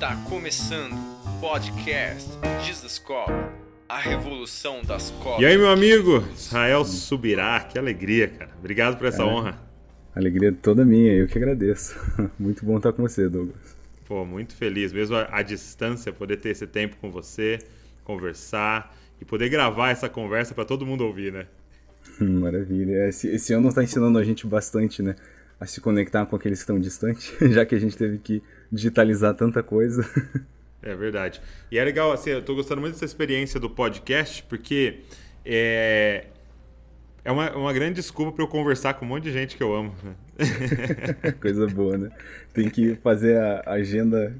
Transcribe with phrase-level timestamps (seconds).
[0.00, 2.26] Está começando o podcast
[2.64, 3.30] Jesus Cop,
[3.86, 5.42] a revolução das copas.
[5.42, 8.50] E aí, meu amigo, Israel Subirá, que alegria, cara.
[8.58, 9.60] Obrigado por essa é, honra.
[10.16, 11.94] Alegria toda minha, eu que agradeço.
[12.40, 13.76] Muito bom estar com você, Douglas.
[14.06, 17.58] Pô, muito feliz, mesmo à distância, poder ter esse tempo com você,
[18.02, 21.46] conversar e poder gravar essa conversa para todo mundo ouvir, né?
[22.18, 23.06] Maravilha.
[23.06, 25.14] Esse, esse ano está ensinando a gente bastante, né?
[25.60, 29.34] A se conectar com aqueles que estão distantes, já que a gente teve que digitalizar
[29.34, 30.08] tanta coisa.
[30.82, 31.42] É verdade.
[31.70, 35.00] E é legal, assim, eu tô gostando muito dessa experiência do podcast, porque
[35.44, 36.24] é,
[37.22, 39.74] é uma, uma grande desculpa para eu conversar com um monte de gente que eu
[39.74, 39.94] amo.
[40.02, 40.14] Né?
[41.38, 42.10] Coisa boa, né?
[42.54, 44.34] Tem que fazer a agenda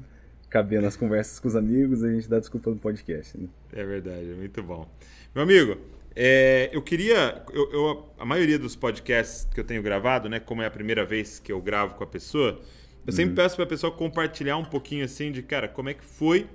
[0.49, 3.37] caber nas conversas com os amigos, a gente dá desculpa no podcast.
[3.37, 3.47] Né?
[3.71, 4.89] É verdade, é muito bom.
[5.33, 5.77] Meu amigo,
[6.15, 7.41] é, eu queria.
[7.53, 10.39] Eu, eu, a maioria dos podcasts que eu tenho gravado, né?
[10.39, 12.59] Como é a primeira vez que eu gravo com a pessoa,
[13.05, 13.35] eu sempre uhum.
[13.35, 16.47] peço para a pessoa compartilhar um pouquinho assim de, cara, como é que foi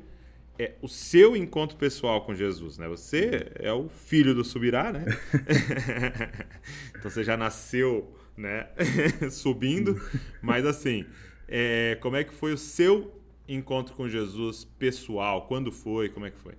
[0.58, 2.88] é, o seu encontro pessoal com Jesus, né?
[2.88, 5.04] Você é o filho do Subirá, né?
[6.96, 8.68] então você já nasceu, né?
[9.30, 10.00] Subindo,
[10.40, 11.04] mas assim,
[11.48, 13.12] é, como é que foi o seu
[13.48, 15.46] encontro com Jesus pessoal?
[15.46, 16.08] Quando foi?
[16.08, 16.54] Como é que foi?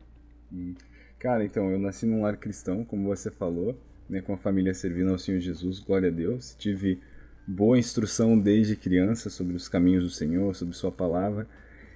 [0.52, 0.76] Hum.
[1.20, 5.12] Cara, então, eu nasci num lar cristão, como você falou, né, com a família servindo
[5.12, 6.56] ao Senhor Jesus, glória a Deus.
[6.58, 7.00] Tive
[7.48, 11.48] boa instrução desde criança sobre os caminhos do Senhor, sobre Sua palavra.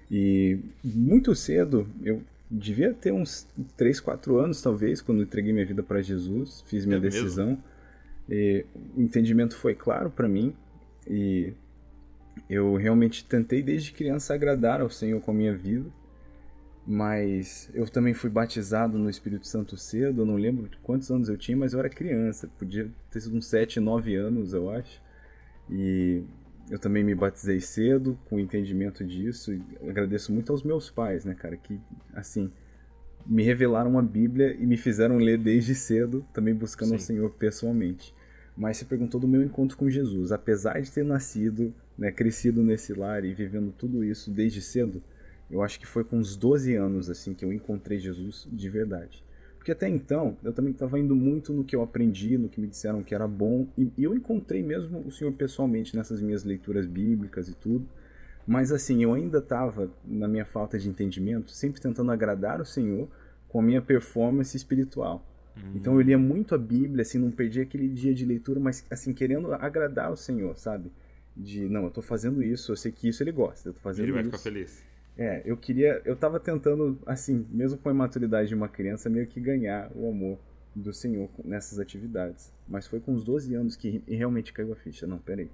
[0.09, 5.83] E muito cedo, eu devia ter uns 3, 4 anos talvez, quando entreguei minha vida
[5.83, 7.57] para Jesus, fiz minha é decisão.
[8.95, 10.53] O entendimento foi claro para mim
[11.09, 11.53] e
[12.49, 15.89] eu realmente tentei desde criança agradar ao Senhor com a minha vida.
[16.87, 21.37] Mas eu também fui batizado no Espírito Santo cedo, eu não lembro quantos anos eu
[21.37, 24.99] tinha, mas eu era criança, podia ter sido uns 7, 9 anos, eu acho.
[25.69, 26.23] E
[26.69, 31.25] eu também me batizei cedo, com o entendimento disso, e agradeço muito aos meus pais,
[31.25, 31.79] né, cara, que,
[32.13, 32.51] assim,
[33.25, 36.95] me revelaram a Bíblia e me fizeram ler desde cedo, também buscando Sim.
[36.95, 38.13] o Senhor pessoalmente.
[38.55, 40.31] Mas você perguntou do meu encontro com Jesus.
[40.31, 45.01] Apesar de ter nascido, né, crescido nesse lar e vivendo tudo isso desde cedo,
[45.49, 49.23] eu acho que foi com uns 12 anos assim que eu encontrei Jesus de verdade.
[49.61, 52.65] Porque até então, eu também estava indo muito no que eu aprendi, no que me
[52.65, 57.47] disseram que era bom, e, eu encontrei mesmo o Senhor pessoalmente nessas minhas leituras bíblicas
[57.47, 57.87] e tudo.
[58.47, 63.07] Mas assim, eu ainda estava, na minha falta de entendimento, sempre tentando agradar o Senhor
[63.47, 65.23] com a minha performance espiritual.
[65.55, 65.73] Uhum.
[65.75, 69.13] Então eu lia muito a Bíblia, assim, não perdi aquele dia de leitura, mas assim,
[69.13, 70.91] querendo agradar o Senhor, sabe?
[71.37, 74.05] De, não, eu estou fazendo isso, eu sei que isso ele gosta, eu tô fazendo
[74.05, 74.31] ele vai isso.
[74.31, 74.83] ficar feliz.
[75.21, 76.01] É, eu queria.
[76.03, 80.09] Eu tava tentando, assim, mesmo com a imaturidade de uma criança, meio que ganhar o
[80.09, 80.39] amor
[80.73, 82.51] do Senhor nessas atividades.
[82.67, 85.05] Mas foi com os 12 anos que realmente caiu a ficha.
[85.05, 85.47] Não, peraí.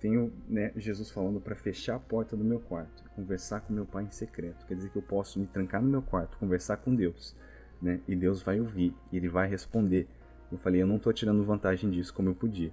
[0.00, 4.04] Tenho né, Jesus falando para fechar a porta do meu quarto, conversar com meu pai
[4.04, 4.64] em secreto.
[4.64, 7.36] Quer dizer que eu posso me trancar no meu quarto, conversar com Deus,
[7.82, 8.00] né?
[8.08, 10.08] E Deus vai ouvir, e ele vai responder.
[10.50, 12.72] Eu falei, eu não tô tirando vantagem disso como eu podia.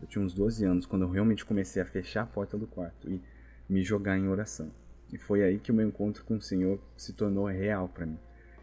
[0.00, 3.10] Eu tinha uns 12 anos quando eu realmente comecei a fechar a porta do quarto
[3.10, 3.20] e
[3.68, 4.70] me jogar em oração.
[5.12, 8.18] E foi aí que o meu encontro com o Senhor se tornou real para mim.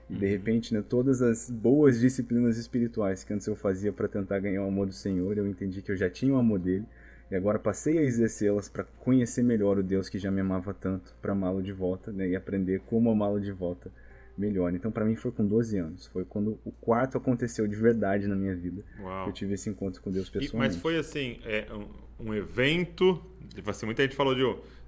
[0.10, 0.32] E de uhum.
[0.32, 4.68] repente, né, todas as boas disciplinas espirituais que antes eu fazia para tentar ganhar o
[4.68, 6.86] amor do Senhor, eu entendi que eu já tinha o amor dele
[7.32, 11.16] e agora passei a exercê-las para conhecer melhor o Deus que já me amava tanto,
[11.22, 13.92] para amá-lo de volta, né, e aprender como amá-lo de volta
[14.38, 14.74] melhor.
[14.74, 18.36] Então, para mim foi com 12 anos, foi quando o quarto aconteceu de verdade na
[18.36, 18.84] minha vida.
[19.00, 19.28] Uau.
[19.28, 20.74] Eu tive esse encontro com Deus pessoalmente.
[20.74, 23.24] E, mas foi assim, é, um, um evento,
[23.66, 24.44] assim, muita gente falou de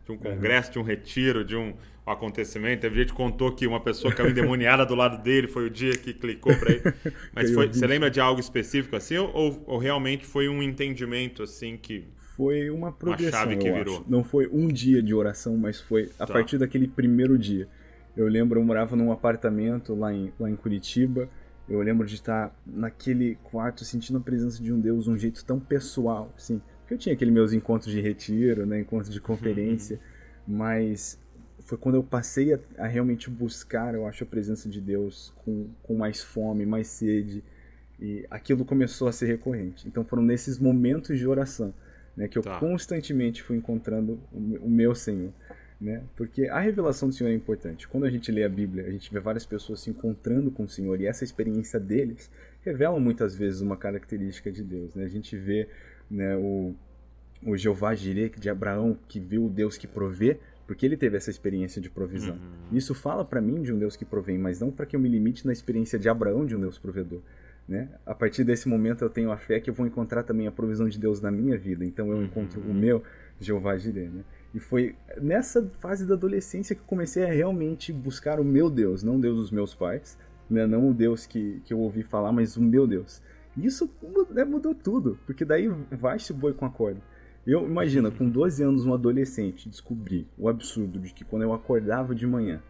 [0.07, 1.73] de um congresso, de um retiro, de um
[2.05, 2.81] acontecimento.
[2.81, 5.91] Teve gente que contou que uma pessoa caiu endemoniada do lado dele, foi o dia
[5.91, 6.83] que clicou para ele.
[7.35, 11.77] Mas foi, você lembra de algo específico assim ou, ou, realmente foi um entendimento assim
[11.77, 13.95] que foi uma progressão, uma chave que virou.
[13.95, 14.05] Acho.
[14.07, 16.33] Não foi um dia de oração, mas foi a tá.
[16.33, 17.67] partir daquele primeiro dia.
[18.15, 21.27] Eu lembro, eu morava num apartamento lá em, lá em Curitiba.
[21.67, 25.43] Eu lembro de estar naquele quarto sentindo a presença de um Deus de um jeito
[25.43, 26.61] tão pessoal, assim.
[26.87, 29.99] Porque eu tinha aqueles meus encontros de retiro, né, encontros de conferência,
[30.47, 30.55] uhum.
[30.55, 31.19] mas
[31.59, 35.67] foi quando eu passei a, a, realmente buscar, eu acho, a presença de Deus com,
[35.83, 37.43] com mais fome, mais sede,
[37.99, 39.85] e aquilo começou a ser recorrente.
[39.85, 41.73] Então foram nesses momentos de oração
[42.15, 42.57] né, que eu tá.
[42.57, 45.33] constantemente fui encontrando o, meu Senhor.
[45.79, 46.03] Né?
[46.15, 47.85] Porque a revelação do Senhor é importante.
[47.85, 50.69] Quando a gente lê a Bíblia, a gente vê várias pessoas se encontrando com o
[50.69, 52.31] Senhor e essa experiência deles
[52.61, 54.95] revela muitas vezes uma característica de Deus.
[54.95, 55.03] Né?
[55.03, 55.67] A gente vê
[56.09, 56.73] né, o,
[57.43, 61.29] o Jeová Jireh de Abraão, que viu o Deus que provê, porque ele teve essa
[61.29, 62.35] experiência de provisão.
[62.35, 62.77] Uhum.
[62.77, 65.07] Isso fala para mim de um Deus que provém, mas não para que eu me
[65.07, 67.21] limite na experiência de Abraão de um Deus provedor.
[67.67, 67.89] Né?
[68.05, 70.87] A partir desse momento eu tenho a fé que eu vou encontrar também a provisão
[70.87, 71.85] de Deus na minha vida.
[71.85, 72.73] Então eu encontro o uhum.
[72.73, 73.03] meu
[73.39, 74.09] Jeová Jireh.
[74.09, 74.23] Né?
[74.53, 79.03] E foi nessa fase da adolescência que eu comecei a realmente buscar o meu Deus,
[79.03, 80.17] não o Deus dos meus pais,
[80.49, 80.65] né?
[80.65, 83.21] não o Deus que, que eu ouvi falar, mas o meu Deus.
[83.57, 83.89] Isso
[84.29, 87.01] né, mudou tudo, porque daí vai-se o boi com a corda.
[87.45, 92.13] Eu imagina, com 12 anos, um adolescente descobrir o absurdo de que quando eu acordava
[92.13, 92.61] de manhã,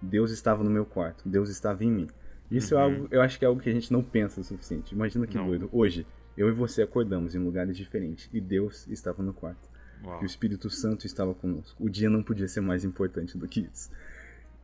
[0.00, 2.08] Deus estava no meu quarto, Deus estava em mim.
[2.50, 2.82] Isso é uhum.
[2.82, 4.94] é algo, eu acho que é algo que a gente não pensa o suficiente.
[4.94, 5.46] Imagina que não.
[5.46, 5.68] doido.
[5.70, 6.06] Hoje,
[6.36, 9.70] eu e você acordamos em lugares diferentes e Deus estava no quarto.
[10.04, 10.22] Uau.
[10.22, 11.82] O Espírito Santo estava conosco.
[11.82, 13.90] O dia não podia ser mais importante do que isso.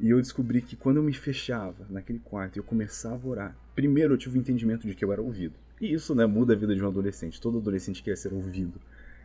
[0.00, 3.56] E eu descobri que quando eu me fechava naquele quarto e eu começava a orar,
[3.74, 5.54] primeiro eu tive o entendimento de que eu era ouvido.
[5.80, 7.40] E isso, né, muda a vida de um adolescente.
[7.40, 8.80] Todo adolescente quer ser ouvido.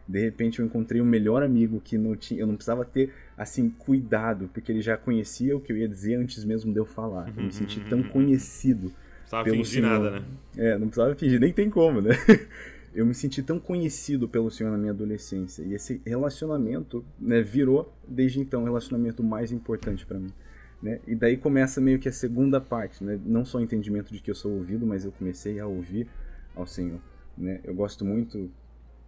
[0.07, 3.69] De repente eu encontrei um melhor amigo que não tinha, eu não precisava ter assim
[3.69, 7.31] cuidado, porque ele já conhecia o que eu ia dizer antes mesmo de eu falar.
[7.35, 8.88] Eu me senti tão conhecido.
[8.88, 9.89] Não precisava pelo fingir Senhor.
[9.89, 10.25] nada, né?
[10.57, 12.11] É, não precisava fingir, nem tem como, né?
[12.94, 15.63] eu me senti tão conhecido pelo Senhor na minha adolescência.
[15.63, 20.31] E esse relacionamento né, virou, desde então, o relacionamento mais importante para mim.
[20.81, 20.99] Né?
[21.07, 23.17] E daí começa meio que a segunda parte, né?
[23.25, 26.07] não só o entendimento de que eu sou ouvido, mas eu comecei a ouvir
[26.55, 27.00] ao Senhor.
[27.38, 27.59] Né?
[27.63, 28.51] Eu gosto muito,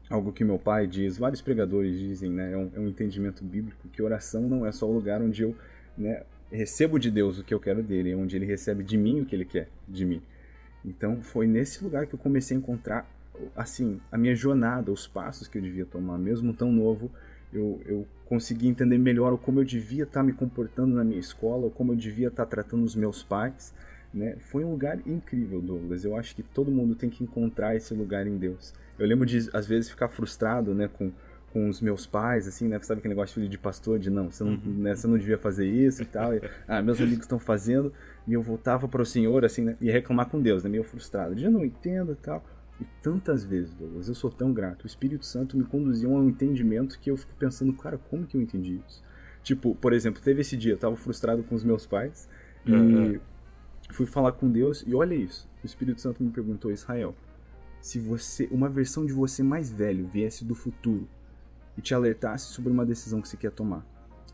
[0.10, 2.54] algo que meu pai diz, vários pregadores dizem, né?
[2.54, 5.56] é, um, é um entendimento bíblico, que oração não é só o lugar onde eu
[5.98, 9.22] né, recebo de Deus o que eu quero dele, é onde ele recebe de mim
[9.22, 10.22] o que ele quer de mim.
[10.84, 13.10] Então foi nesse lugar que eu comecei a encontrar
[13.56, 17.12] assim, a minha jornada, os passos que eu devia tomar, mesmo tão novo,
[17.52, 21.94] eu, eu consegui entender melhor como eu devia estar me comportando na minha escola, como
[21.94, 23.74] eu devia estar tratando os meus pais,
[24.16, 24.38] né?
[24.40, 26.06] Foi um lugar incrível, Douglas.
[26.06, 28.74] Eu acho que todo mundo tem que encontrar esse lugar em Deus.
[28.98, 31.12] Eu lembro de, às vezes, ficar frustrado, né, com,
[31.52, 32.80] com os meus pais, assim, né?
[32.82, 34.76] Sabe aquele negócio de filho de pastor, de não, você não, uhum.
[34.78, 36.34] né, você não devia fazer isso e tal.
[36.34, 37.92] E, ah, meus amigos estão fazendo.
[38.26, 39.76] E eu voltava para o Senhor, assim, né?
[39.82, 40.70] E reclamar com Deus, né?
[40.70, 41.38] Meio frustrado.
[41.38, 42.44] Eu não entendo e tal.
[42.80, 44.84] E tantas vezes, Douglas, eu sou tão grato.
[44.84, 48.36] O Espírito Santo me conduziu a um entendimento que eu fico pensando, cara, como que
[48.36, 49.04] eu entendi isso?
[49.44, 52.28] Tipo, por exemplo, teve esse dia, eu tava frustrado com os meus pais
[52.68, 53.20] uhum.
[53.92, 55.50] Fui falar com Deus e olha isso.
[55.64, 57.16] O Espírito Santo me perguntou, Israel,
[57.82, 61.08] se você, uma versão de você mais velho viesse do futuro
[61.78, 63.86] e te alertasse sobre uma decisão que você quer tomar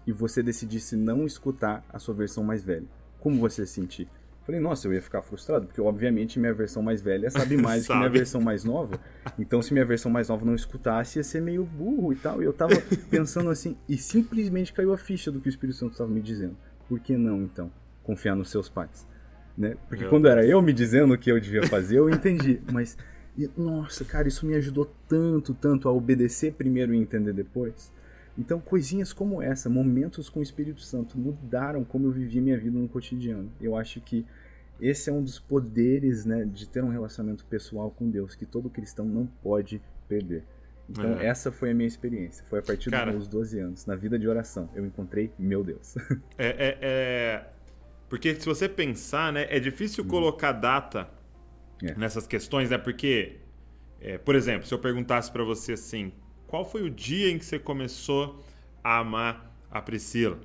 [0.06, 2.88] e você decidisse não escutar a sua versão mais velha,
[3.20, 4.08] como você se sentir?
[4.44, 7.94] Falei, nossa, eu ia ficar frustrado, porque obviamente minha versão mais velha sabe mais sabe.
[7.94, 9.00] que minha versão mais nova.
[9.38, 12.42] Então, se minha versão mais nova não escutasse, ia ser meio burro e tal.
[12.42, 12.74] E eu tava
[13.10, 16.58] pensando assim, e simplesmente caiu a ficha do que o Espírito Santo estava me dizendo.
[16.90, 17.72] Por que não, então,
[18.04, 19.08] confiar nos seus pais?
[19.58, 19.76] Né?
[19.88, 22.62] Porque quando era eu me dizendo o que eu devia fazer, eu entendi.
[22.72, 22.98] Mas,
[23.58, 27.92] nossa, cara, isso me ajudou tanto, tanto a obedecer primeiro e entender depois.
[28.38, 32.78] Então, coisinhas como essa, momentos com o Espírito Santo, mudaram como eu vivia minha vida
[32.78, 33.52] no cotidiano.
[33.60, 34.26] Eu acho que
[34.80, 38.70] esse é um dos poderes né, de ter um relacionamento pessoal com Deus, que todo
[38.70, 40.44] cristão não pode perder.
[40.90, 41.28] Então, é.
[41.28, 42.44] essa foi a minha experiência.
[42.50, 44.70] Foi a partir Cara, dos meus 12 anos, na vida de oração.
[44.74, 45.96] Eu encontrei meu Deus.
[46.38, 47.48] É, é, é...
[48.12, 50.08] Porque se você pensar, né, é difícil hum.
[50.10, 51.10] colocar data
[51.82, 51.96] é.
[51.96, 52.78] nessas questões, né?
[52.78, 53.38] Porque,
[54.02, 56.12] é, por exemplo, se eu perguntasse para você assim,
[56.46, 58.44] qual foi o dia em que você começou
[58.84, 60.38] a amar a Priscila?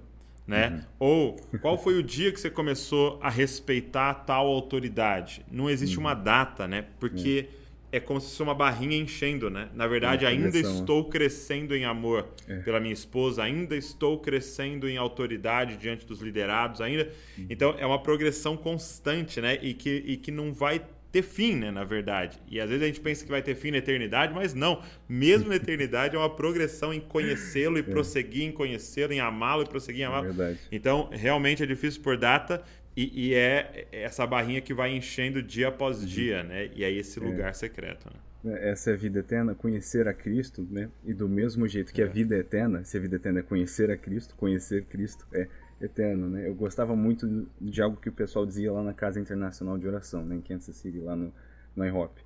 [0.46, 0.68] Né?
[0.68, 0.80] Uhum.
[1.00, 5.44] Ou qual foi o dia que você começou a respeitar tal autoridade?
[5.50, 6.04] Não existe uhum.
[6.04, 6.86] uma data, né?
[7.00, 7.65] Porque é.
[7.92, 9.68] É como se fosse uma barrinha enchendo, né?
[9.74, 12.56] Na verdade, é ainda estou crescendo em amor é.
[12.58, 17.10] pela minha esposa, ainda estou crescendo em autoridade diante dos liderados, ainda.
[17.38, 17.46] Uhum.
[17.48, 19.58] Então é uma progressão constante, né?
[19.62, 22.38] E que, e que não vai ter fim, né, na verdade.
[22.48, 24.82] E às vezes a gente pensa que vai ter fim na eternidade, mas não.
[25.08, 27.82] Mesmo na eternidade é uma progressão em conhecê-lo e é.
[27.82, 30.42] prosseguir em conhecê-lo, em amá-lo e prosseguir em amá-lo.
[30.42, 32.62] É então, realmente é difícil por data
[32.96, 36.06] e, e, é essa barrinha que vai enchendo dia após uhum.
[36.06, 36.70] dia, né?
[36.74, 37.52] E é esse lugar é.
[37.52, 38.18] secreto, né?
[38.54, 40.88] É, essa é a vida eterna, conhecer a Cristo, né?
[41.04, 43.90] E do mesmo jeito que a vida é eterna, se a vida eterna é conhecer
[43.90, 45.48] a Cristo, conhecer Cristo é
[45.80, 46.48] eterno, né?
[46.48, 50.24] Eu gostava muito de algo que o pessoal dizia lá na Casa Internacional de Oração,
[50.24, 51.32] né, em Kansas City, lá no,
[51.74, 52.20] no IHOP.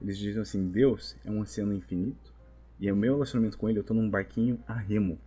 [0.00, 2.34] Eles diziam assim, Deus é um oceano infinito
[2.78, 5.18] e o meu relacionamento com ele, eu tô num barquinho a remo.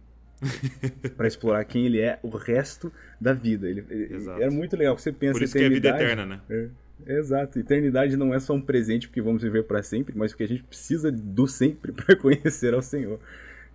[1.16, 3.70] para explorar quem ele é o resto da vida.
[3.70, 4.98] Ele, ele era muito legal.
[4.98, 6.42] Você pensa Por isso que é vida eterna, né?
[6.50, 6.70] É,
[7.18, 7.60] exato.
[7.60, 10.64] Eternidade não é só um presente porque vamos viver para sempre, mas porque a gente
[10.64, 13.20] precisa do sempre para conhecer ao Senhor.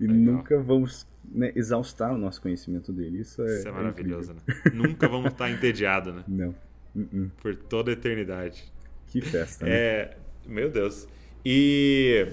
[0.01, 0.35] E legal.
[0.35, 3.21] nunca vamos né, exaustar o nosso conhecimento dele.
[3.21, 4.73] Isso é, Isso é maravilhoso, é né?
[4.73, 6.25] Nunca vamos estar entediados, né?
[6.27, 6.55] Não.
[6.95, 7.31] Uh -uh.
[7.41, 8.65] Por toda a eternidade.
[9.07, 9.73] Que festa, né?
[9.73, 10.17] É,
[10.47, 11.07] meu Deus.
[11.45, 12.27] E,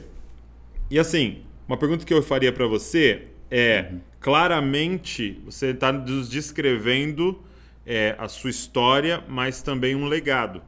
[0.89, 3.99] e assim, uma pergunta que eu faria para você é: uhum.
[4.19, 7.43] claramente você está nos descrevendo
[7.85, 10.63] é, a sua história, mas também um legado,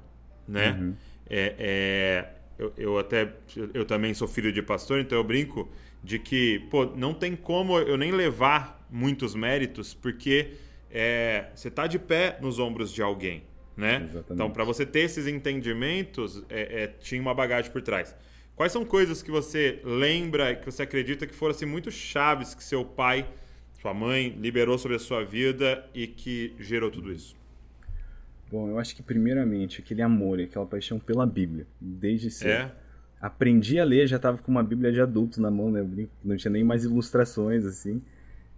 [0.47, 0.71] né?
[0.71, 0.93] Uhum.
[1.29, 3.33] É, é, eu, eu, até
[3.73, 5.71] eu também sou filho de pastor, então eu brinco
[6.03, 10.51] de que, pô, não tem como eu nem levar muitos méritos, porque
[10.91, 13.43] é, você está de pé nos ombros de alguém,
[13.75, 13.95] né?
[14.03, 14.25] Exatamente.
[14.31, 18.15] Então, para você ter esses entendimentos, é, é, tinha uma bagagem por trás.
[18.55, 22.63] Quais são coisas que você lembra, que você acredita que foram assim, muito chaves que
[22.63, 23.27] seu pai,
[23.81, 27.35] sua mãe liberou sobre a sua vida e que gerou tudo isso?
[28.51, 32.51] Bom, eu acho que primeiramente aquele amor e aquela paixão pela Bíblia, desde cedo.
[32.51, 32.71] É.
[33.19, 36.07] Aprendi a ler, já estava com uma Bíblia de adulto na mão, né?
[36.23, 38.01] Não tinha nem mais ilustrações assim.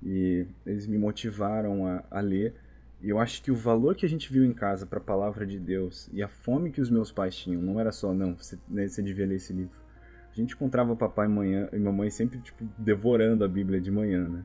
[0.04, 2.54] E eles me motivaram a, a ler.
[3.02, 5.46] E eu acho que o valor que a gente viu em casa para a palavra
[5.46, 8.58] de Deus e a fome que os meus pais tinham, não era só, não, você,
[8.68, 9.85] né, você devia ler esse livro.
[10.36, 14.28] A gente encontrava papai e, manhã, e mamãe sempre, tipo, devorando a Bíblia de manhã,
[14.28, 14.44] né?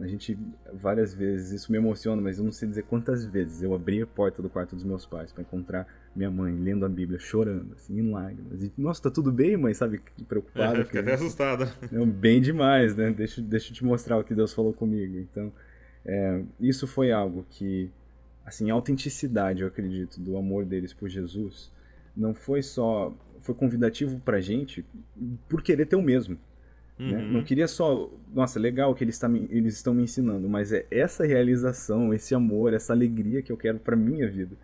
[0.00, 0.38] A gente,
[0.72, 4.06] várias vezes, isso me emociona, mas eu não sei dizer quantas vezes eu abri a
[4.06, 5.86] porta do quarto dos meus pais para encontrar
[6.16, 8.62] minha mãe lendo a Bíblia, chorando, assim, em lágrimas.
[8.62, 9.74] E, nossa, tá tudo bem, mãe?
[9.74, 10.80] Sabe, preocupada.
[10.80, 11.72] É, fica até assustada.
[11.92, 13.10] É, bem demais, né?
[13.10, 15.18] Deixa, deixa eu te mostrar o que Deus falou comigo.
[15.18, 15.52] Então,
[16.06, 17.90] é, isso foi algo que,
[18.46, 21.70] assim, a autenticidade, eu acredito, do amor deles por Jesus,
[22.16, 23.14] não foi só.
[23.42, 24.84] Foi convidativo pra gente
[25.48, 26.38] por querer ter o mesmo.
[26.98, 27.18] Né?
[27.18, 27.32] Uhum.
[27.32, 31.26] Não queria só, nossa, legal que eles, tá, eles estão me ensinando, mas é essa
[31.26, 34.56] realização, esse amor, essa alegria que eu quero para minha vida.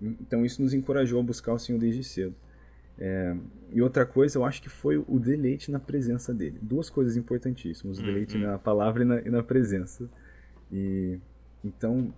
[0.00, 2.34] Então isso nos encorajou a buscar o Senhor desde cedo.
[2.98, 3.34] É,
[3.72, 6.58] e outra coisa, eu acho que foi o deleite na presença dele.
[6.60, 8.42] Duas coisas importantíssimas: o deleite uhum.
[8.42, 10.08] na palavra e na, e na, presença.
[10.70, 11.18] E
[11.64, 12.12] então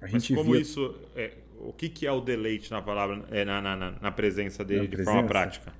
[0.00, 0.62] a gente Mas como via...
[0.62, 4.64] isso, é, o que, que é o deleite na palavra, é, na, na, na presença
[4.64, 5.72] dele na de presença, forma prática?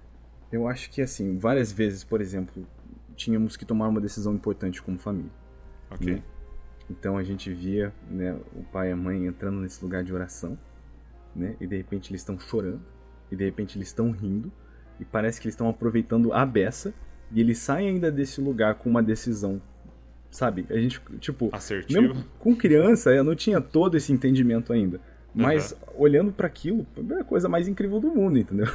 [0.52, 2.66] Eu acho que assim, várias vezes, por exemplo,
[3.16, 5.30] tínhamos que tomar uma decisão importante como família.
[5.90, 6.14] Ok.
[6.14, 6.22] Né?
[6.90, 10.58] Então a gente via né, o pai e a mãe entrando nesse lugar de oração,
[11.34, 11.56] né?
[11.60, 12.82] E de repente eles estão chorando,
[13.30, 14.50] e de repente eles estão rindo,
[14.98, 16.92] e parece que eles estão aproveitando a beça,
[17.30, 19.62] e eles saem ainda desse lugar com uma decisão,
[20.30, 20.66] sabe?
[20.70, 21.50] A gente, tipo.
[21.52, 22.24] Assertivo.
[22.38, 25.00] Com criança, eu não tinha todo esse entendimento ainda.
[25.34, 26.02] Mas uhum.
[26.02, 28.66] olhando para aquilo, é a coisa mais incrível do mundo, entendeu?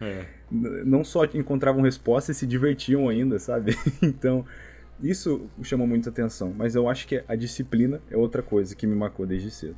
[0.00, 0.26] É.
[0.84, 3.74] Não só encontravam resposta e se divertiam ainda, sabe?
[4.02, 4.44] Então,
[5.02, 6.54] isso chamou muita atenção.
[6.56, 9.76] Mas eu acho que a disciplina é outra coisa que me marcou desde cedo.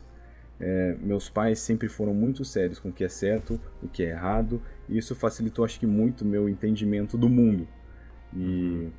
[0.60, 4.10] É, meus pais sempre foram muito sérios com o que é certo, o que é
[4.10, 7.66] errado, e isso facilitou, acho que, muito meu entendimento do mundo.
[8.36, 8.90] E uhum.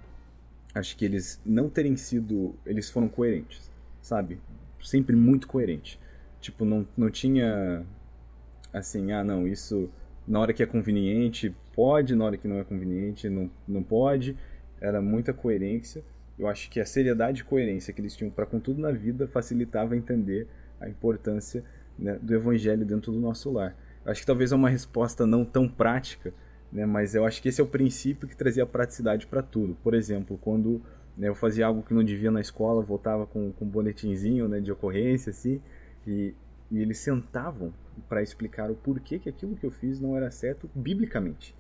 [0.74, 2.56] Acho que eles não terem sido.
[2.66, 3.72] Eles foram coerentes,
[4.02, 4.40] sabe?
[4.82, 6.00] Sempre muito coerente.
[6.40, 7.86] Tipo, não, não tinha
[8.72, 9.90] assim, ah, não, isso
[10.28, 14.38] na hora que é conveniente pode, na hora que não é conveniente não, não pode.
[14.80, 16.04] Era muita coerência.
[16.38, 19.28] Eu acho que a seriedade e coerência que eles tinham para com tudo na vida
[19.28, 20.48] facilitava entender
[20.80, 21.64] a importância
[21.98, 23.76] né, do evangelho dentro do nosso lar.
[24.06, 26.34] Eu acho que talvez é uma resposta não tão prática,
[26.72, 29.76] né, mas eu acho que esse é o princípio que trazia praticidade para tudo.
[29.84, 30.82] Por exemplo, quando
[31.18, 34.60] né, eu fazia algo que não devia na escola, voltava com, com um boletinzinho né,
[34.60, 35.62] de ocorrência, assim,
[36.08, 36.34] e,
[36.72, 37.74] e eles sentavam
[38.08, 41.56] para explicar o porquê que aquilo que eu fiz não era certo biblicamente.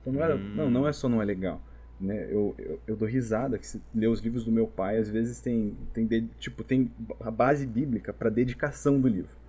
[0.00, 0.54] Então não era, hum.
[0.54, 1.60] não, não é só não é legal.
[2.00, 2.26] Né?
[2.28, 5.40] Eu, eu, eu, dou risada que se ler os livros do meu pai, às vezes
[5.40, 6.90] tem, tem de, tipo, tem
[7.20, 9.43] a base bíblica para dedicação do livro.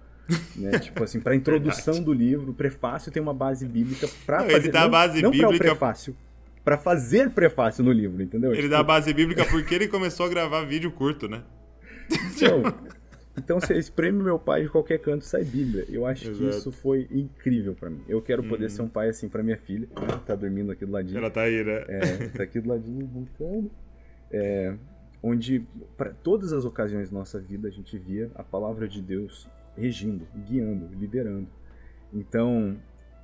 [0.55, 0.79] Né?
[0.79, 4.70] Tipo assim, para introdução do livro, o prefácio tem uma base bíblica para fazer ele
[4.70, 6.15] dá não, base não bíblica para o prefácio,
[6.63, 8.51] para fazer prefácio no livro, entendeu?
[8.51, 8.72] Ele tipo...
[8.72, 11.44] dá a base bíblica porque ele começou a gravar vídeo curto, né?
[12.36, 12.62] Então,
[13.38, 15.86] então você espreme meu pai de qualquer canto sai Bíblia.
[15.89, 16.38] Eu acho Exato.
[16.38, 18.01] que isso foi incrível para mim.
[18.08, 18.70] Eu quero poder uhum.
[18.70, 20.20] ser um pai assim para minha filha, né?
[20.25, 21.17] tá dormindo aqui do ladinho.
[21.17, 21.84] Ela tá aí, né?
[21.88, 23.72] É, tá aqui do ladinho, brincando.
[24.32, 24.75] É,
[25.22, 25.65] onde
[25.98, 30.27] para todas as ocasiões da nossa vida a gente via a palavra de Deus regindo,
[30.48, 31.48] guiando, liderando.
[32.13, 32.77] Então,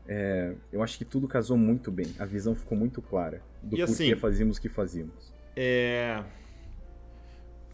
[0.07, 2.07] é, eu acho que tudo casou muito bem.
[2.19, 5.33] A visão ficou muito clara do e porquê assim, fazíamos o que fazíamos.
[5.55, 6.23] É...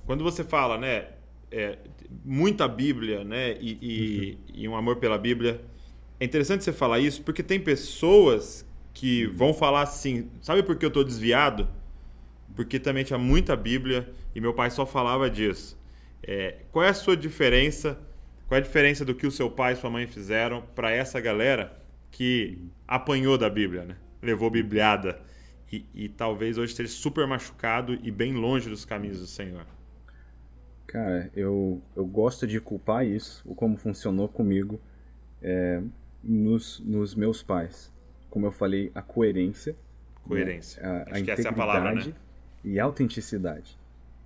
[0.06, 1.10] Quando você fala, né,
[1.52, 1.78] é,
[2.24, 3.58] muita Bíblia, né?
[3.60, 4.38] E, e, uhum.
[4.54, 5.62] e, um amor pela Bíblia.
[6.20, 10.86] É interessante você falar isso porque tem pessoas que vão falar assim: sabe por que
[10.86, 11.68] eu estou desviado?
[12.56, 15.78] Porque também tinha muita Bíblia e meu pai só falava disso.
[16.24, 18.00] É, qual é a sua diferença?
[18.48, 21.20] Qual é a diferença do que o seu pai e sua mãe fizeram para essa
[21.20, 21.78] galera
[22.10, 23.98] que apanhou da Bíblia, né?
[24.22, 25.20] Levou bibliada
[25.72, 29.66] e, e talvez hoje esteja super machucado e bem longe dos caminhos do Senhor.
[30.88, 34.80] Cara, eu, eu gosto de culpar isso, o como funcionou comigo,
[35.42, 35.82] é,
[36.24, 37.94] nos, nos meus pais.
[38.30, 39.76] Como eu falei, a coerência.
[40.24, 40.82] Coerência.
[40.82, 40.90] Né?
[40.90, 42.14] A, Acho a integridade é a palavra, né?
[42.64, 43.78] e a autenticidade.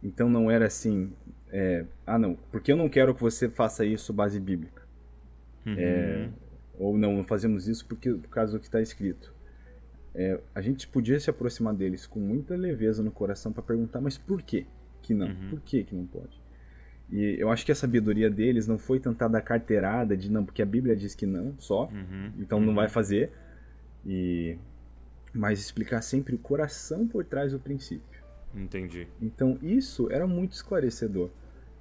[0.04, 1.12] Então não era assim,
[1.50, 4.82] é, ah não, porque eu não quero que você faça isso base bíblica.
[5.66, 5.76] Uhum.
[5.78, 6.30] É,
[6.80, 9.34] ou não, não fazemos isso porque, por causa do que está escrito.
[10.16, 14.18] é, a gente podia se aproximar deles com muita leveza no coração para perguntar, mas
[14.18, 14.66] por que
[15.02, 15.28] que não?
[15.28, 15.50] Uhum.
[15.52, 16.42] Por que que não pode?
[17.10, 20.62] E eu acho que a sabedoria deles não foi tentar dar carteirada de não, porque
[20.62, 22.32] a Bíblia diz que não, só, Uhum.
[22.40, 23.32] então não vai fazer.
[24.06, 24.58] E
[25.34, 28.21] mas explicar sempre o coração por trás do princípio.
[28.56, 29.08] Entendi.
[29.22, 31.30] Então isso era muito esclarecedor.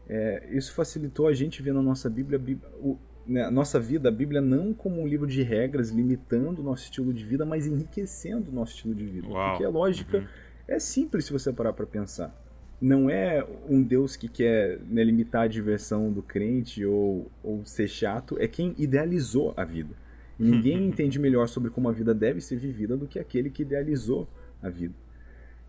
[0.09, 2.97] É, isso facilitou a gente ver na nossa Bíblia, a Bí- o-
[3.27, 7.13] né, nossa vida, a Bíblia não como um livro de regras limitando o nosso estilo
[7.13, 9.29] de vida, mas enriquecendo o nosso estilo de vida.
[9.29, 9.51] Uau.
[9.51, 10.25] Porque a lógica Uhum.
[10.67, 12.35] é simples se você parar para pensar.
[12.81, 17.87] Não é um Deus que quer né, limitar a diversão do crente ou, ou ser
[17.89, 19.95] chato, é quem idealizou a vida.
[20.41, 24.27] Ninguém entende melhor sobre como a vida deve ser vivida do que aquele que idealizou
[24.63, 24.95] a vida.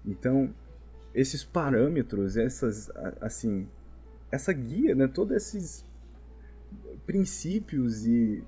[0.06, 0.50] Então,
[1.14, 2.90] esses parâmetros, essas,
[3.20, 3.68] assim,
[4.32, 5.86] essa guia, né, todos esses
[7.06, 8.44] princípios e,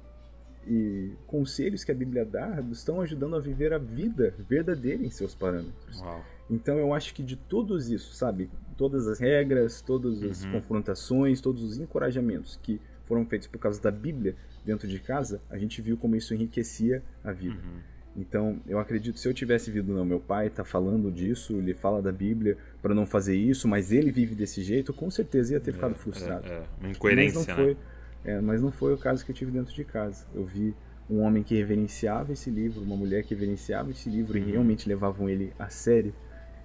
[0.67, 5.36] e conselhos que a Bíblia dá estão ajudando a viver a vida verdadeira em seus
[5.36, 6.00] parâmetros.
[6.01, 6.24] Uau.
[6.50, 8.50] Então eu acho que de todos isso, sabe?
[8.77, 10.51] Todas as regras, todas as Uhum.
[10.53, 15.58] confrontações, todos os encorajamentos que foram feitos por causa da Bíblia dentro de casa, a
[15.58, 17.55] gente viu como isso enriquecia a vida.
[17.55, 17.79] Uhum.
[18.15, 22.01] Então, eu acredito, se eu tivesse vindo, não, meu pai tá falando disso, ele fala
[22.01, 25.74] da Bíblia para não fazer isso, mas ele vive desse jeito, com certeza ia ter
[25.74, 26.46] ficado frustrado.
[26.48, 27.55] É, é, uma mas incoerência, não né?
[27.55, 27.77] foi,
[28.24, 30.27] é, mas não foi o caso que eu tive dentro de casa.
[30.34, 30.75] Eu vi
[31.10, 34.48] um homem que reverenciava esse livro, uma mulher que reverenciava esse livro Uhum.
[34.48, 36.13] e realmente levavam ele a sério.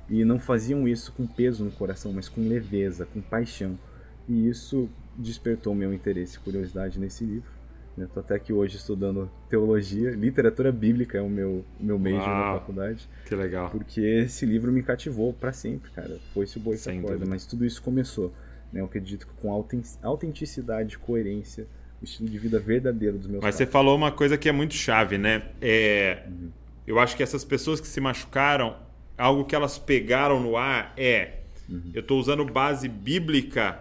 [0.08, 3.78] E não faziam isso com peso no coração, mas com leveza, com paixão.
[4.28, 7.50] E isso despertou meu interesse e curiosidade nesse livro.
[7.98, 8.08] Né?
[8.14, 12.50] Tô até aqui hoje estudando teologia, literatura bíblica é o meu, o meu major na
[12.52, 12.58] Uau.
[12.60, 13.08] faculdade.
[13.26, 13.70] Que legal.
[13.70, 16.18] Porque esse livro me cativou para sempre, cara.
[16.32, 18.32] Foi-se o boi corda, mas tudo isso começou.
[18.72, 18.80] Né?
[18.80, 21.66] Eu acredito que com auten- autenticidade, coerência,
[22.00, 24.74] o estilo de vida verdadeiro dos meus Mas você falou uma coisa que é muito
[24.74, 25.42] chave, né?
[25.60, 26.50] É, Uhum.
[26.86, 28.74] Eu acho que essas pessoas que se machucaram,
[29.18, 31.90] algo que elas pegaram no ar é: Uhum.
[31.92, 33.78] eu estou usando base bíblica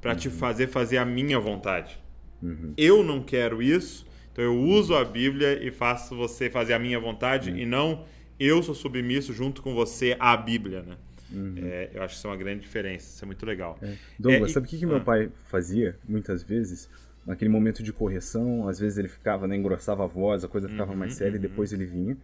[0.00, 1.98] para te fazer fazer a minha vontade.
[2.42, 2.74] Uhum.
[2.76, 6.98] Eu não quero isso, então eu uso a Bíblia e faço você fazer a minha
[7.00, 7.56] vontade Uhum.
[7.58, 8.04] e não
[8.38, 10.96] eu sou submisso junto com você à Bíblia, né?
[11.32, 11.54] Uhum.
[11.56, 13.78] É, eu acho que isso é uma grande diferença, isso é muito legal.
[14.18, 14.88] Douglas, É, sabe o que, que Ah.
[14.88, 16.88] meu pai fazia muitas vezes?
[17.26, 20.92] Naquele momento de correção, às vezes ele ficava, né, engrossava a voz, a coisa ficava
[20.92, 22.16] Uhum, mais séria, e depois ele vinha,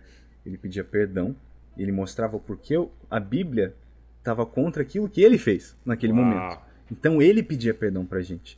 [0.46, 1.34] ele pedia perdão,
[1.76, 2.74] ele mostrava porque
[3.10, 3.74] a Bíblia
[4.18, 6.22] estava contra aquilo que ele fez naquele Uau.
[6.24, 6.58] momento.
[6.90, 8.56] Então ele pedia perdão pra gente.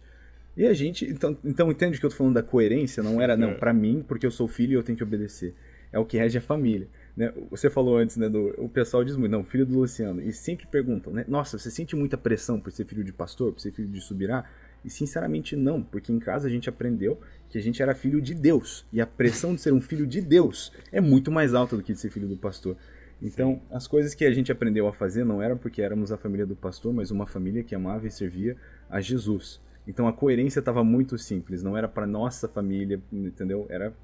[0.56, 3.02] E a gente, então, então entende que eu tô falando da coerência?
[3.02, 3.54] Não era, não, É.
[3.54, 5.54] pra mim, porque eu sou filho e eu tenho que obedecer.
[5.92, 6.88] É o que rege a família.
[7.16, 7.32] Né?
[7.50, 10.66] Você falou antes, né, do, o pessoal diz muito, não, filho do Luciano, e sempre
[10.66, 13.88] perguntam, né, nossa, você sente muita pressão por ser filho de pastor, por ser filho
[13.88, 14.44] de Subirá?
[14.84, 18.34] E sinceramente não, porque em casa a gente aprendeu que a gente era filho de
[18.34, 21.82] Deus, e a pressão de ser um filho de Deus é muito mais alta do
[21.82, 22.76] que de ser filho do pastor.
[23.22, 26.44] Então, as coisas que a gente aprendeu a fazer não eram porque éramos a família
[26.44, 28.56] do pastor, mas uma família que amava e servia
[28.90, 29.60] a Jesus.
[29.86, 33.66] Então a coerência estava muito simples, não era para nossa família, entendeu?
[33.68, 33.94] Era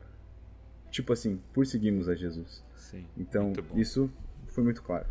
[0.90, 2.64] tipo assim, por seguirmos a Jesus.
[2.76, 3.04] Sim.
[3.16, 4.10] Então, isso
[4.48, 5.06] foi muito claro.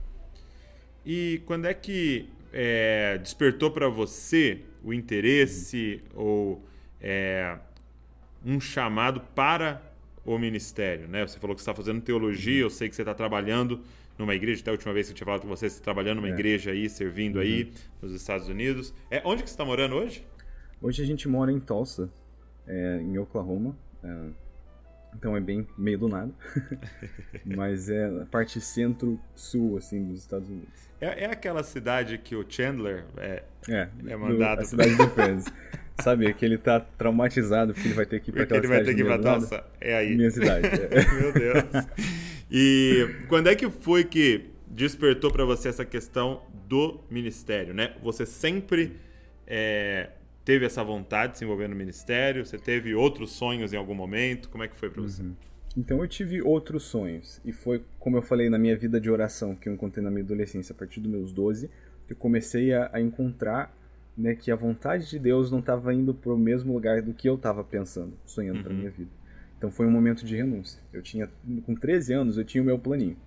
[1.06, 6.62] E quando é que é, despertou para você o interesse ou
[7.02, 7.58] é,
[8.46, 9.82] um chamado para
[10.26, 11.08] o ministério?
[11.08, 11.26] Né?
[11.26, 13.80] Você falou que você está fazendo teologia, eu sei que você está trabalhando
[14.18, 16.18] numa igreja, até a última vez que eu tinha falado com você, você está trabalhando
[16.18, 16.34] numa É.
[16.34, 18.94] igreja aí, servindo aí nos Estados Unidos.
[19.10, 20.26] É, onde que você está morando hoje?
[20.82, 22.10] Hoje a gente mora em Tulsa,
[22.68, 23.76] é, em Oklahoma.
[24.04, 24.16] é,
[25.16, 26.32] então é bem meio do nada.
[27.44, 30.88] Mas é a parte centro-sul, assim, dos Estados Unidos.
[31.02, 35.08] É, é aquela cidade que o Chandler é, É, É do- mandado a cidade do
[35.12, 35.46] Friends.
[36.02, 38.84] Sabe, que ele tá traumatizado porque ele vai ter que ir pra aquela ele vai
[38.84, 39.24] ter que ir do pra do.
[39.40, 39.64] Tulsa.
[39.82, 40.16] É aí.
[40.16, 40.66] Minha cidade.
[40.72, 41.14] é.
[41.22, 41.88] Meu Deus.
[42.50, 47.96] E quando é que foi que despertou para você essa questão do ministério, né?
[48.02, 48.96] Você sempre
[49.46, 50.10] é,
[50.50, 52.44] teve essa vontade de se envolver no ministério?
[52.44, 54.50] Você teve outros sonhos em algum momento?
[54.50, 55.24] Como é que foi para você?
[55.78, 57.40] Então eu tive outros sonhos.
[57.46, 60.24] E foi, como eu falei, na minha vida de oração, que eu encontrei na minha
[60.24, 61.70] adolescência, a partir dos meus 12,
[62.08, 63.72] que eu comecei a, a encontrar
[64.18, 67.30] né, que a vontade de Deus não estava indo para o mesmo lugar do que
[67.30, 68.80] eu estava pensando, sonhando para Uhum.
[68.80, 69.12] minha vida.
[69.56, 70.82] Então foi um momento de renúncia.
[70.92, 71.30] Eu tinha,
[71.64, 73.18] com 13 anos, eu tinha o meu planinho.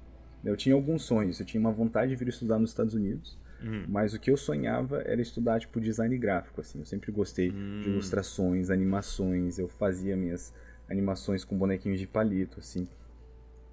[0.45, 1.39] Eu tinha alguns sonhos.
[1.39, 3.39] Eu tinha uma vontade de vir estudar nos Estados Unidos.
[3.63, 3.85] Uhum.
[3.89, 6.79] Mas o que eu sonhava era estudar tipo design gráfico, assim.
[6.81, 7.83] Eu sempre gostei de Hum.
[7.93, 9.59] ilustrações, animações.
[9.59, 10.53] Eu fazia minhas
[10.89, 12.87] animações com bonequinhos de palito, assim.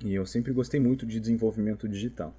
[0.04, 2.34] E eu sempre gostei muito de desenvolvimento digital.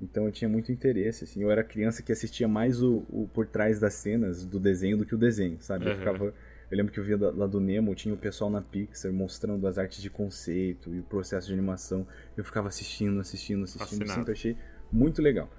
[0.00, 1.42] Então eu tinha muito interesse, assim.
[1.42, 5.04] Eu era criança que assistia mais o, o por trás das cenas do desenho do
[5.06, 5.86] que o desenho, sabe?
[5.86, 5.98] Eu Uhum.
[5.98, 6.34] ficava
[6.70, 9.78] Eu lembro que eu via lá do Nemo, tinha o pessoal na Pixar mostrando as
[9.78, 12.06] artes de conceito e o processo de animação.
[12.36, 14.12] Eu ficava assistindo, assistindo, assistindo, Fascinado.
[14.12, 14.54] sempre achei
[14.92, 15.50] muito legal.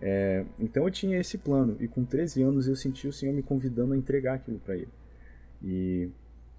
[0.00, 3.42] É, então eu tinha esse plano, e com 13 anos eu senti o Senhor me
[3.42, 4.88] convidando a entregar aquilo para Ele.
[5.62, 6.10] E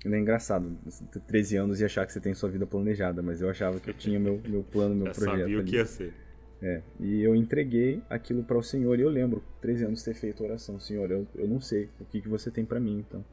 [0.06, 0.78] é engraçado,
[1.12, 3.90] ter 13 anos e achar que você tem sua vida planejada, mas eu achava que
[3.90, 5.40] eu tinha meu, meu plano, meu Já projeto.
[5.40, 6.14] Sabia o que ia ser.
[6.62, 10.44] É, e eu entreguei aquilo para o Senhor e eu lembro, 13 anos, ter feito
[10.44, 10.80] oração.
[10.80, 13.24] Senhor, eu, eu não sei o que, que você tem para mim, então.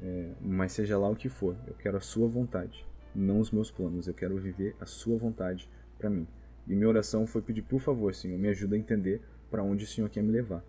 [0.00, 3.70] É, mas seja lá o que for, eu quero a sua vontade, não os meus
[3.70, 4.06] planos.
[4.06, 6.26] Eu quero viver a sua vontade para mim.
[6.66, 9.20] E minha oração foi pedir, por favor, Senhor, me ajuda a entender
[9.52, 10.64] para onde o Senhor quer me levar.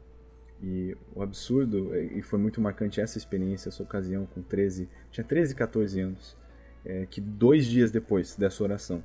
[0.61, 5.55] E o absurdo, e foi muito marcante essa experiência, essa ocasião, com 13, tinha 13,
[5.55, 6.37] 14 anos,
[6.85, 9.01] é, que dois dias depois dessa oração,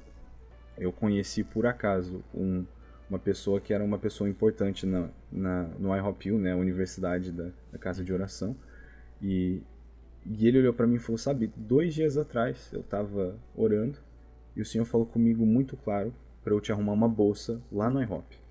[0.76, 2.64] eu conheci por acaso um,
[3.08, 7.50] uma pessoa que era uma pessoa importante na, na, no IHOP, né, a universidade da,
[7.72, 8.56] da casa de oração,
[9.22, 9.62] e,
[10.26, 13.98] e ele olhou para mim e falou: Sabe, dois dias atrás eu estava orando
[14.54, 16.12] e o Senhor falou comigo muito claro
[16.42, 18.47] para eu te arrumar uma bolsa lá no IHOP.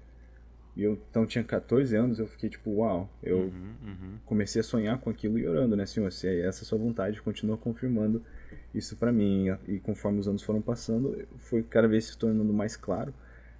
[0.77, 4.17] E eu então tinha 14 anos, eu fiquei tipo, uau, eu uhum, uhum.
[4.23, 7.57] comecei a sonhar com aquilo e orando, né, Senhor, se é essa sua vontade, continua
[7.57, 8.21] confirmando
[8.75, 9.47] isso para mim.
[9.67, 13.11] E conforme os anos foram passando, foi cada vez se tornando mais claro,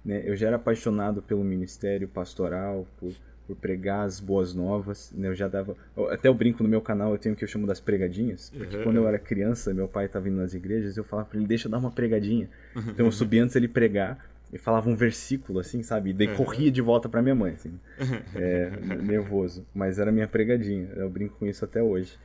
[0.04, 0.22] né?
[0.24, 3.12] Eu já era apaixonado pelo ministério pastoral, por,
[3.48, 5.26] por pregar as boas novas, né?
[5.26, 5.76] Eu já dava,
[6.10, 8.76] até eu brinco no meu canal, eu tenho o que eu chamo das pregadinhas, porque
[8.76, 8.84] uhum.
[8.84, 11.66] quando eu era criança, meu pai estava indo nas igrejas, eu falava para ele, deixa
[11.66, 12.48] eu dar uma pregadinha.
[12.88, 16.10] Então eu subia antes ele pregar e falava um versículo, assim, sabe?
[16.10, 16.36] E daí uhum.
[16.36, 17.78] corria de volta para minha mãe, assim.
[18.34, 18.70] É,
[19.02, 19.66] nervoso.
[19.74, 20.88] Mas era minha pregadinha.
[20.96, 22.18] Eu brinco com isso até hoje.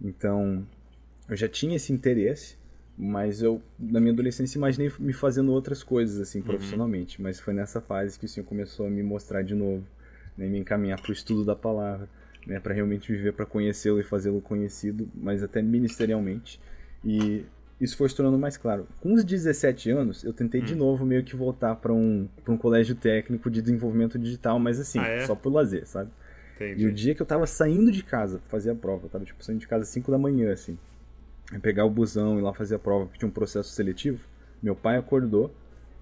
[0.00, 0.66] Então,
[1.28, 2.56] eu já tinha esse interesse,
[2.96, 6.46] mas eu, na minha adolescência, imaginei me fazendo outras coisas, assim, uhum.
[6.46, 7.18] profissionalmente.
[7.18, 7.24] Uhum.
[7.24, 9.84] Mas foi nessa fase que o Senhor começou a me mostrar de novo,
[10.36, 10.46] né?
[10.46, 12.08] Me encaminhar para o estudo da palavra,
[12.46, 12.58] né?
[12.58, 16.58] Para realmente viver para conhecê-lo e fazê-lo conhecido, mas até ministerialmente.
[17.04, 17.44] E
[17.80, 18.86] isso foi se tornando mais claro.
[19.00, 20.64] Com os 17 anos, eu tentei hum.
[20.64, 24.80] de novo meio que voltar para um, pra um colégio técnico de desenvolvimento digital, mas
[24.80, 25.26] assim, ah, é?
[25.26, 26.10] só por lazer, sabe?
[26.56, 26.84] Entendi.
[26.84, 29.24] E o dia que eu tava saindo de casa pra fazer a prova, eu tava
[29.24, 30.78] tipo saindo de casa às 5 da manhã, assim,
[31.60, 34.26] pegar o busão e lá fazer a prova, porque tinha um processo seletivo,
[34.62, 35.54] meu pai acordou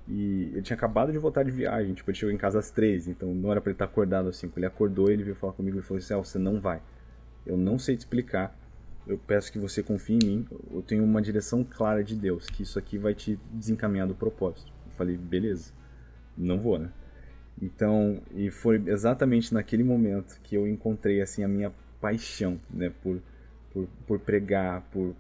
[0.07, 3.09] e ele tinha acabado de voltar de viagem, tipo, ele chegou em casa às 3,
[3.09, 4.59] então não era para ele estar acordado às 5.
[4.59, 6.81] Ele acordou, ele veio falar comigo e falou assim: ah, você não vai.
[7.47, 8.55] Eu não sei te explicar
[9.07, 10.47] eu peço que você confie em mim.
[10.73, 14.73] Eu tenho uma direção clara de Deus, que isso aqui vai te desencaminhar do propósito.
[14.87, 15.73] Eu falei, beleza,
[16.37, 16.91] não vou, né?
[17.61, 23.21] Então, e foi exatamente naquele momento que eu encontrei assim a minha paixão, né, por,
[23.73, 25.15] por, por pregar, por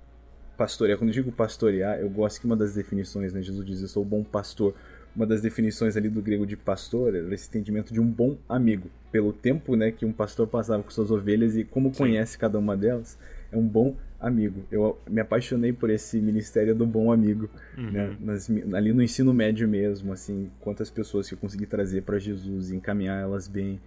[0.57, 0.99] pastorear.
[0.99, 4.03] Quando eu digo pastorear, eu gosto que uma das definições, né, Jesus diz, eu sou
[4.03, 4.75] o bom pastor.
[5.15, 8.91] Uma das definições ali do grego de pastor era esse entendimento de um bom amigo.
[9.13, 12.77] Pelo tempo, né, que um pastor passava com suas ovelhas e como conhece cada uma
[12.77, 13.17] delas,
[13.55, 14.65] é um bom amigo.
[14.71, 17.91] Eu me apaixonei por esse ministério do bom amigo, uhum.
[17.91, 18.17] né?
[18.21, 22.71] Nas, ali no ensino médio mesmo, assim, quantas pessoas que eu consegui trazer para Jesus
[22.71, 23.81] e encaminhar elas bem,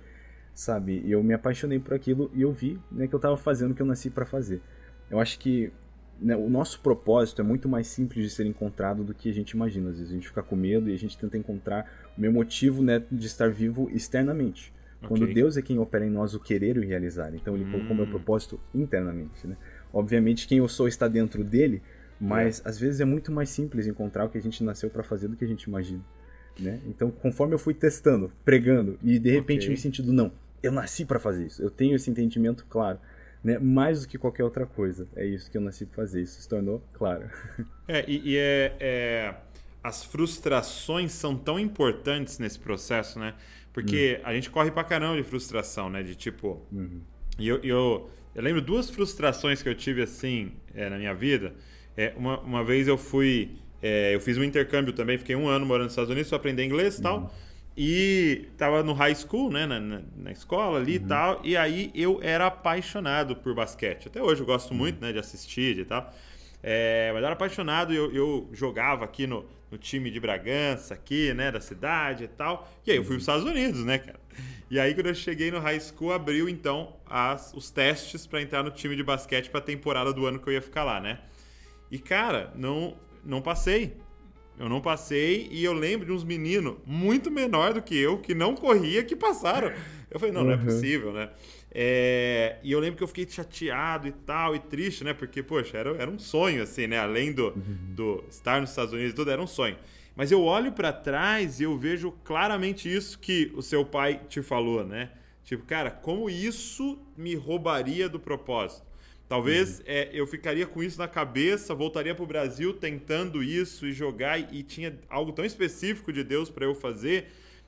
[0.53, 1.01] sabe?
[1.05, 3.75] E eu me apaixonei por aquilo e eu vi, né, que eu estava fazendo o
[3.75, 4.61] que eu nasci para fazer.
[5.09, 5.71] Eu acho que
[6.19, 9.51] né, o nosso propósito é muito mais simples de ser encontrado do que a gente
[9.51, 9.89] imagina.
[9.89, 12.81] Às vezes a gente fica com medo e a gente tenta encontrar o meu motivo,
[12.81, 14.73] né, de estar vivo externamente.
[14.97, 15.09] Okay.
[15.09, 17.33] Quando Deus é quem opera em nós o querer e o realizar.
[17.35, 17.71] Então ele hum.
[17.71, 19.45] colocou meu propósito internamente.
[19.45, 19.55] Né?
[19.93, 21.81] Obviamente quem eu sou está dentro dele,
[22.19, 22.69] mas é.
[22.69, 25.35] às vezes é muito mais simples encontrar o que a gente nasceu para fazer do
[25.35, 26.01] que a gente imagina.
[26.59, 26.79] Né?
[26.87, 29.69] Então conforme eu fui testando, pregando e de repente okay.
[29.69, 30.31] me sentindo não,
[30.63, 31.61] eu nasci para fazer isso.
[31.61, 32.99] Eu tenho esse entendimento claro.
[33.43, 33.59] Né?
[33.59, 35.07] Mais do que qualquer outra coisa.
[35.15, 36.21] É isso que eu nasci para fazer.
[36.21, 37.29] Isso se tornou claro.
[37.89, 39.35] É, e, e é, é,
[39.81, 43.33] as frustrações são tão importantes nesse processo, né?
[43.77, 44.29] Porque uhum.
[44.29, 46.01] a gente corre pra caramba de frustração, né?
[46.01, 46.65] De tipo.
[46.71, 46.99] Uhum.
[47.37, 51.53] E eu, eu, eu, lembro duas frustrações que eu tive assim é, na minha vida.
[51.95, 53.51] É, uma, uma vez eu fui.
[53.79, 56.63] É, eu fiz um intercâmbio também, fiquei um ano morando nos Estados Unidos para aprender
[56.63, 57.19] inglês e tal.
[57.19, 57.29] Uhum.
[57.77, 59.67] E tava no high school, né?
[59.67, 61.07] Na, na, na escola ali e uhum.
[61.07, 61.41] tal.
[61.43, 64.07] E aí eu era apaixonado por basquete.
[64.07, 64.77] Até hoje eu gosto uhum.
[64.77, 65.13] muito, né?
[65.13, 66.11] De assistir e tal.
[66.63, 71.33] É, mas eu era apaixonado, eu, eu jogava aqui no, no, time de Bragança, aqui,
[71.33, 72.71] né, da cidade e tal.
[72.85, 74.19] E aí eu fui para os Estados Unidos, né, cara?
[74.69, 78.63] E aí quando eu cheguei no high school, abriu então as, os testes para entrar
[78.63, 81.19] no time de basquete para a temporada do ano que eu ia ficar lá, né?
[81.89, 83.95] E cara, não, não passei.
[84.59, 88.33] Eu não passei e eu lembro de uns meninos muito menor do que eu, que
[88.33, 89.71] não corria, que passaram.
[90.09, 90.65] Eu falei, não, não é uhum.
[90.65, 91.29] possível, né?
[91.71, 95.13] É, e eu lembro que eu fiquei chateado e tal, e triste, né?
[95.13, 96.97] Porque, poxa, era, era um sonho, assim, né?
[96.97, 97.77] Além do, uhum.
[97.89, 99.77] do estar nos Estados Unidos e tudo, era um sonho.
[100.15, 104.41] Mas eu olho para trás e eu vejo claramente isso que o seu pai te
[104.41, 105.11] falou, né?
[105.43, 108.85] Tipo, cara, como isso me roubaria do propósito?
[109.29, 109.85] Talvez uhum.
[109.87, 114.39] é, eu ficaria com isso na cabeça, voltaria para o Brasil tentando isso e jogar,
[114.39, 117.27] e, e tinha algo tão específico de Deus para eu fazer,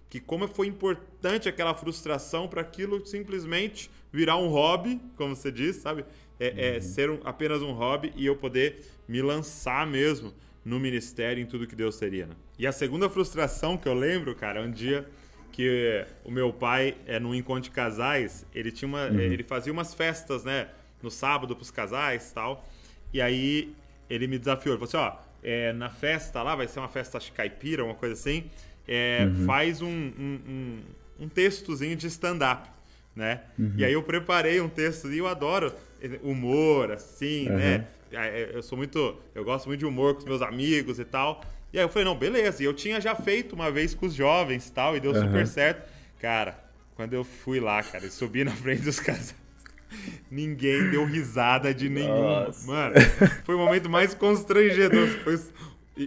[0.10, 5.82] que como foi importante aquela frustração para aquilo simplesmente virar um hobby, como você disse,
[5.82, 6.04] sabe?
[6.40, 6.78] É, é uhum.
[6.78, 10.34] é ser um, apenas um hobby e eu poder me lançar mesmo
[10.66, 12.28] no ministério em tudo que Deus seria.
[12.28, 12.36] Né?
[12.58, 15.08] E a segunda frustração que eu lembro, cara, é um dia
[15.52, 19.20] que o meu pai, é, num encontro de casais, ele tinha uma, uhum.
[19.20, 20.70] ele fazia umas festas, né?
[21.02, 22.68] no sábado para os casais e tal.
[23.14, 23.74] E aí
[24.10, 24.76] ele me desafiou.
[24.76, 27.96] Ele falou assim: ó, é, na festa lá, vai ser uma festa acho, caipira, uma
[27.96, 28.50] coisa assim.
[28.92, 29.46] É, uhum.
[29.46, 30.80] Faz um, um, um,
[31.20, 32.68] um, textozinho de stand-up,
[33.16, 33.42] né?
[33.58, 33.74] Uhum.
[33.78, 35.72] E aí eu preparei um texto e eu adoro
[36.24, 37.56] humor, assim, uhum.
[37.56, 37.86] né?
[38.52, 39.16] Eu sou muito.
[39.36, 41.42] Eu gosto muito de humor com os meus amigos e tal.
[41.72, 42.64] E aí eu falei, não, beleza.
[42.64, 45.46] E eu tinha já feito uma vez com os jovens e tal, e deu super
[45.46, 45.88] certo.
[46.20, 46.60] Cara,
[46.96, 49.36] quando eu fui lá, cara, e subi na frente dos casais.
[50.32, 52.52] Ninguém deu risada de nenhum.
[52.66, 52.96] Mano,
[53.44, 55.08] foi o momento mais constrangedor.
[55.24, 55.40] Foi...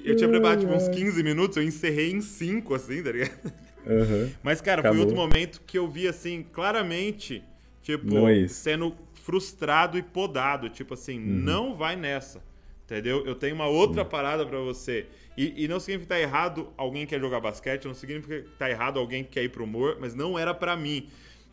[0.04, 3.52] Eu tinha preparado tipo, uns 15 minutos, eu encerrei em 5, assim, tá ligado?
[3.84, 4.30] Uhum.
[4.42, 4.96] Mas, cara, Acabou.
[4.96, 7.42] foi outro momento que eu vi, assim, claramente,
[7.82, 10.68] tipo, é sendo frustrado e podado.
[10.68, 11.24] Tipo assim, uhum.
[11.24, 12.42] não vai nessa.
[12.84, 13.24] Entendeu?
[13.26, 14.08] Eu tenho uma outra uhum.
[14.08, 15.06] parada para você.
[15.36, 18.48] E, e, não significa que tá errado alguém que quer jogar basquete, não significa que
[18.58, 21.08] tá errado alguém que quer ir pro humor, mas não era para mim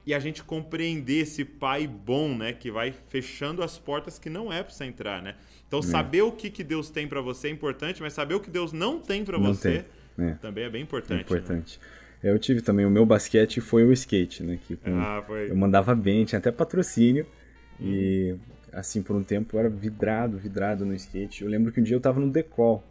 [0.05, 4.51] e a gente compreender esse pai bom, né, que vai fechando as portas que não
[4.51, 5.35] é para você entrar, né?
[5.69, 5.83] Então, é.
[5.83, 8.73] saber o que, que Deus tem para você é importante, mas saber o que Deus
[8.73, 9.85] não tem para você
[10.17, 10.31] é.
[10.41, 11.19] também é bem importante.
[11.19, 11.79] É importante.
[12.23, 12.31] Né?
[12.31, 14.59] Eu tive também, o meu basquete foi o skate, né?
[14.67, 15.51] Que com, ah, foi.
[15.51, 17.25] Eu mandava bem, tinha até patrocínio.
[17.79, 17.85] Hum.
[17.85, 18.35] E,
[18.73, 21.43] assim, por um tempo eu era vidrado, vidrado no skate.
[21.43, 22.83] Eu lembro que um dia eu tava no decol.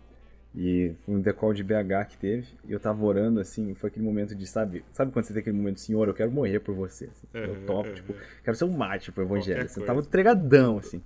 [0.55, 2.47] E foi um decol de BH que teve.
[2.67, 4.85] E eu tava orando, assim, foi aquele momento de, sabe?
[4.93, 7.07] Sabe quando você tem aquele momento, Senhor, eu quero morrer por você.
[7.07, 8.15] Assim, eu topo, tipo,
[8.45, 9.65] quero ser um mate pro evangelho.
[9.65, 11.03] Assim, eu tava entregadão, assim.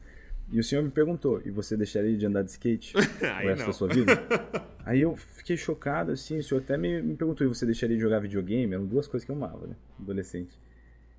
[0.53, 3.73] E o senhor me perguntou, e você deixaria de andar de skate o resto da
[3.73, 4.13] sua vida?
[4.85, 8.03] Aí eu fiquei chocado, assim, o senhor até me, me perguntou, e você deixaria de
[8.03, 8.75] jogar videogame?
[8.75, 9.75] Eram duas coisas que eu amava, né?
[9.99, 10.59] Adolescente.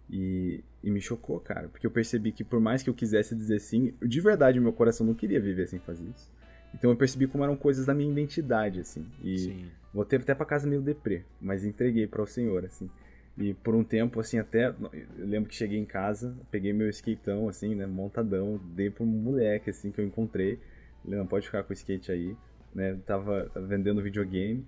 [0.10, 3.60] E, e, me chocou, cara, porque eu percebi que por mais que eu quisesse dizer
[3.60, 6.30] sim, de verdade meu coração não queria viver sem fazer isso.
[6.74, 9.06] Então eu percebi como eram coisas da minha identidade, assim.
[9.24, 9.66] E Sim.
[9.94, 12.90] voltei até para casa meio deprê, mas entreguei para o Senhor, assim.
[13.38, 14.68] E por um tempo, assim, até.
[14.68, 19.08] Eu lembro que cheguei em casa, peguei meu skateão, assim, né, montadão, dei para um
[19.08, 20.60] moleque, assim, que eu encontrei.
[21.06, 22.36] Ele não pode ficar com o skate aí,
[22.74, 22.98] né?
[23.06, 24.66] Tava, tava vendendo videogame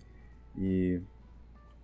[0.58, 1.00] e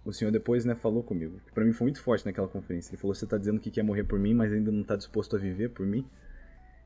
[0.04, 1.40] o senhor depois, né, falou comigo.
[1.46, 2.92] Que para mim foi muito forte naquela conferência.
[2.92, 5.36] Ele falou: "Você tá dizendo que quer morrer por mim, mas ainda não tá disposto
[5.36, 6.06] a viver por mim?"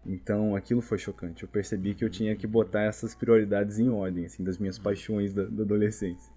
[0.05, 1.43] Então aquilo foi chocante.
[1.43, 5.33] Eu percebi que eu tinha que botar essas prioridades em ordem, assim, das minhas paixões
[5.33, 6.31] da, da adolescência.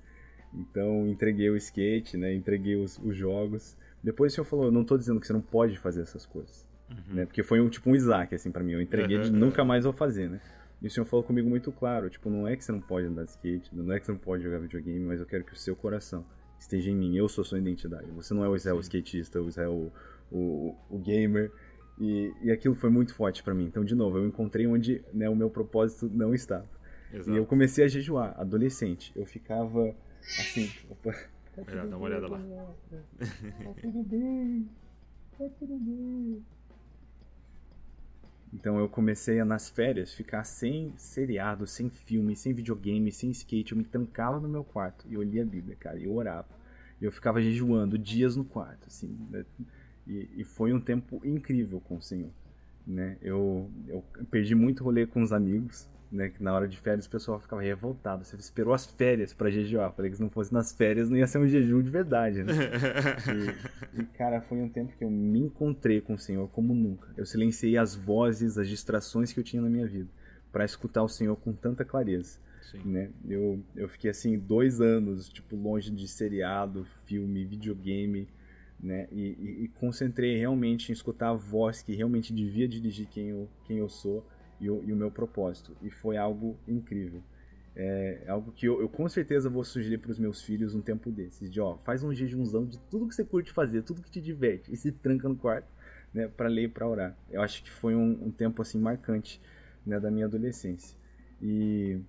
[0.54, 2.34] Então entreguei o skate, né?
[2.34, 3.76] Entreguei os, os jogos.
[4.02, 7.14] Depois o senhor falou, não estou dizendo que você não pode fazer essas coisas, uhum.
[7.14, 7.26] né?
[7.26, 8.72] Porque foi um tipo um Isaac assim para mim.
[8.72, 9.22] Eu entreguei uhum.
[9.24, 10.40] de nunca mais vou fazer, né?
[10.80, 13.24] E o senhor falou comigo muito claro, tipo, não é que você não pode andar
[13.24, 15.56] de skate, não é que você não pode jogar videogame, mas eu quero que o
[15.56, 16.24] seu coração
[16.58, 17.16] esteja em mim.
[17.16, 18.10] Eu sou sua identidade.
[18.12, 19.92] Você não é o Israel o skatista, o Israel o,
[20.30, 21.50] o, o gamer.
[21.98, 23.64] E, e aquilo foi muito forte para mim.
[23.64, 26.68] Então, de novo, eu encontrei onde né, o meu propósito não estava.
[27.12, 27.30] Exato.
[27.30, 29.12] E eu comecei a jejuar, adolescente.
[29.16, 29.94] Eu ficava
[30.38, 30.70] assim.
[30.90, 31.12] Opa,
[31.54, 32.38] tá dá uma olhada lá.
[33.18, 34.68] Tá tudo bem.
[35.36, 36.44] Tá tudo bem.
[38.52, 43.72] Então eu comecei a, nas férias, ficar sem seriado, sem filme, sem videogame, sem skate.
[43.72, 46.48] Eu me trancava no meu quarto e eu lia a Bíblia, cara, e eu orava.
[47.00, 49.16] E eu ficava jejuando dias no quarto, assim.
[49.30, 49.44] Né?
[50.06, 52.30] E, e, foi um tempo incrível com o Senhor.
[52.86, 53.18] Né?
[53.20, 56.28] Eu, eu perdi muito rolê com os amigos, né?
[56.30, 58.24] Que na hora de férias o pessoal ficava revoltado.
[58.24, 59.92] Você esperou as férias para jejuar.
[59.92, 62.52] Falei que se não fosse nas férias não ia ser um jejum de verdade, né?
[63.94, 67.08] e, e, cara, foi um tempo que eu me encontrei com o Senhor como nunca.
[67.16, 70.08] Eu silenciei as vozes, as distrações que eu tinha na minha vida
[70.50, 72.38] para escutar o Senhor com tanta clareza.
[72.70, 72.80] Sim.
[72.84, 73.10] Né?
[73.28, 78.28] Eu, eu fiquei assim dois anos, tipo, longe de seriado, filme, videogame,
[78.80, 79.08] né?
[79.10, 83.48] E, e, e, concentrei realmente em escutar a voz que realmente devia dirigir quem eu,
[83.64, 84.24] quem eu sou
[84.60, 85.76] e o, e o meu propósito.
[85.82, 87.22] E foi algo incrível.
[87.76, 91.10] É algo que eu, eu com certeza vou sugerir para os meus filhos um tempo
[91.10, 91.50] desses.
[91.50, 94.72] De, ó, faz um jejumzão de tudo que você curte fazer, tudo que te diverte.
[94.72, 95.68] E se tranca no quarto,
[96.12, 96.28] né?
[96.28, 97.16] Para ler e para orar.
[97.30, 99.40] Eu acho que foi um, um tempo, assim, marcante,
[99.86, 100.00] né?
[100.00, 100.96] Da minha adolescência.
[101.40, 102.00] E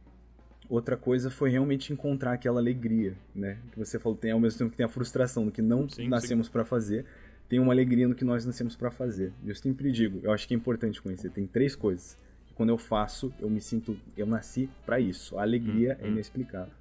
[0.70, 3.58] Outra coisa foi realmente encontrar aquela alegria, né?
[3.72, 6.08] Que você falou, tem ao mesmo tempo que tem a frustração do que não sim,
[6.08, 7.06] nascemos para fazer,
[7.50, 9.34] tem uma alegria no que nós nascemos para fazer.
[9.44, 12.16] Eu sempre digo, eu acho que é importante conhecer, tem três coisas.
[12.60, 15.40] Quando eu faço, eu me sinto, eu nasci para isso.
[15.40, 16.12] A alegria é hum.
[16.12, 16.74] inexplicável.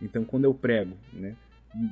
[0.00, 1.36] Então, quando eu prego, né,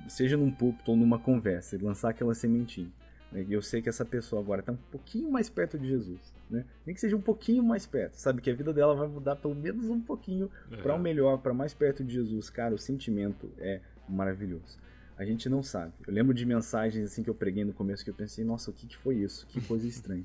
[0.09, 2.91] seja num púlpito ou numa conversa, lançar aquela sementinha,
[3.31, 3.45] Né?
[3.47, 6.33] E eu sei que essa pessoa agora está um pouquinho mais perto de Jesus.
[6.49, 6.65] Né?
[6.87, 8.15] Nem que seja um pouquinho mais perto.
[8.15, 10.77] Sabe que a vida dela vai mudar pelo menos um pouquinho é.
[10.77, 12.49] para o um melhor, para mais perto de Jesus.
[12.49, 14.79] Cara, o sentimento é maravilhoso.
[15.19, 15.93] A gente não sabe.
[16.07, 18.73] Eu lembro de mensagens assim que eu preguei no começo que eu pensei, nossa, o
[18.73, 19.47] que, que foi isso?
[19.49, 20.25] Que coisa estranha.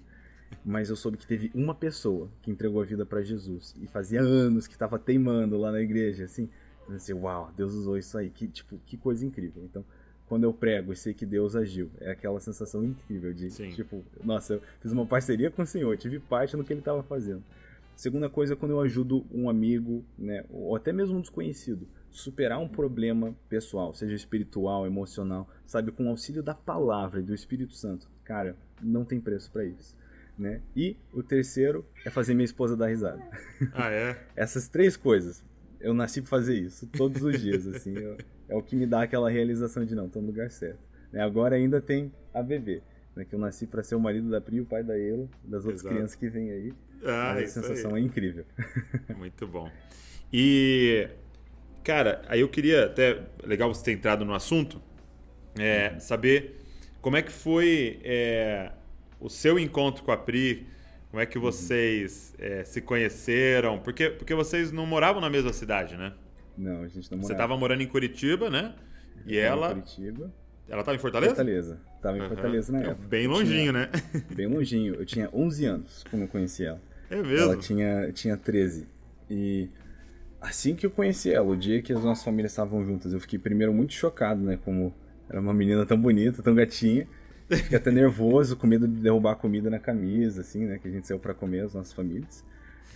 [0.66, 4.22] Mas eu soube que teve uma pessoa que entregou a vida para Jesus e fazia
[4.22, 6.50] anos que estava teimando lá na igreja, assim.
[6.88, 9.64] Eu pensei, uau, Deus usou isso aí, que tipo, que coisa incrível.
[9.64, 9.86] Então,
[10.28, 13.72] quando eu prego e sei que Deus agiu, é aquela sensação incrível de, Sim.
[13.72, 17.02] tipo, nossa, eu fiz uma parceria com o Senhor, tive parte no que ele estava
[17.02, 17.44] fazendo.
[17.96, 22.68] Segunda coisa, quando eu ajudo um amigo, né, ou até mesmo um desconhecido, superar um
[22.68, 28.08] problema pessoal, seja espiritual, emocional, sabe, com o auxílio da palavra e do Espírito Santo.
[28.24, 29.98] Cara, não tem preço para isso.
[30.40, 30.62] Né?
[30.74, 33.22] E o terceiro é fazer minha esposa dar risada.
[33.74, 34.18] Ah, é?
[34.38, 35.44] Essas três coisas.
[35.82, 37.94] Eu nasci pra fazer isso todos os dias, assim.
[37.98, 40.80] Eu, é o que me dá aquela realização de não, tô no lugar certo.
[41.12, 41.22] Né?
[41.22, 42.82] Agora ainda tem a bebê,
[43.16, 43.26] né?
[43.26, 45.82] Que eu nasci para ser o marido da Pri, o pai da Elo, das outras
[45.82, 45.96] Exato.
[45.96, 46.74] crianças que vêm aí.
[47.04, 48.02] Ah, a sensação aí.
[48.02, 48.46] é incrível.
[49.18, 49.70] Muito bom.
[50.32, 51.10] E
[51.84, 53.20] Cara, aí eu queria até.
[53.44, 54.82] Legal você ter entrado no assunto.
[55.58, 56.58] É, saber
[57.02, 58.72] como é que foi é,
[59.20, 60.68] o seu encontro com a Pri.
[61.10, 63.80] Como é que vocês é, se conheceram?
[63.80, 66.14] Porque, porque vocês não moravam na mesma cidade, né?
[66.58, 67.28] Não, a gente não morava.
[67.28, 68.76] Você estava morando em Curitiba, né?
[69.26, 69.72] E ela.
[69.72, 70.32] Em Curitiba.
[70.68, 71.36] Ela estava em Fortaleza?
[71.36, 71.82] Fortaleza.
[72.02, 72.28] Tava em uhum.
[72.28, 73.08] Fortaleza na época.
[73.08, 73.74] Bem longinho, tinha...
[73.74, 73.90] né?
[74.36, 74.96] Bem longinho.
[74.96, 76.82] Eu tinha 11 anos quando eu conheci ela.
[77.10, 77.38] É mesmo?
[77.38, 78.88] Ela tinha, tinha 13.
[79.30, 79.70] E
[80.40, 83.40] assim que eu conheci ela, o dia que as nossas famílias estavam juntas, eu fiquei
[83.40, 84.60] primeiro muito chocado, né?
[84.64, 84.94] Como
[85.28, 87.08] era uma menina tão bonita, tão gatinha.
[87.50, 90.78] Fiquei até nervoso, com medo de derrubar a comida na camisa, assim, né?
[90.78, 92.46] Que a gente saiu para comer, as nossas famílias.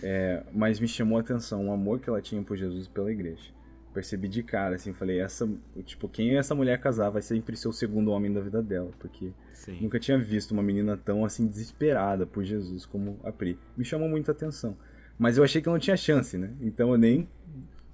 [0.02, 3.10] É, mas me chamou a atenção o amor que ela tinha por Jesus e pela
[3.10, 3.52] igreja.
[3.92, 5.48] Percebi de cara, assim, falei, essa,
[5.84, 9.32] tipo, quem essa mulher casar vai sempre ser o segundo homem da vida dela, porque
[9.52, 9.78] Sim.
[9.80, 13.58] nunca tinha visto uma menina tão, assim, desesperada por Jesus como a Pri.
[13.76, 14.76] Me chamou muito a atenção.
[15.18, 16.50] Mas eu achei que eu não tinha chance, né?
[16.60, 17.28] Então eu nem.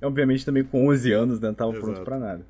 [0.03, 1.49] Obviamente também com 11 anos, né?
[1.49, 2.46] Não tava pronto para nada.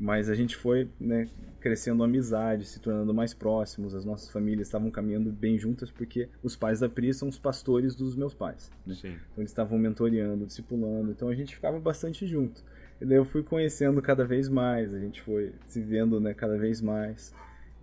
[0.00, 1.28] Mas a gente foi, né?
[1.64, 3.94] Crescendo amizade, se tornando mais próximos.
[3.94, 7.94] As nossas famílias estavam caminhando bem juntas, porque os pais da Pri são os pastores
[7.94, 8.70] dos meus pais.
[8.86, 8.94] Né?
[9.32, 11.10] Então eles estavam mentoreando, discipulando.
[11.10, 12.62] Então a gente ficava bastante junto.
[13.00, 16.58] E daí eu fui conhecendo cada vez mais, a gente foi se vendo né, cada
[16.58, 17.34] vez mais.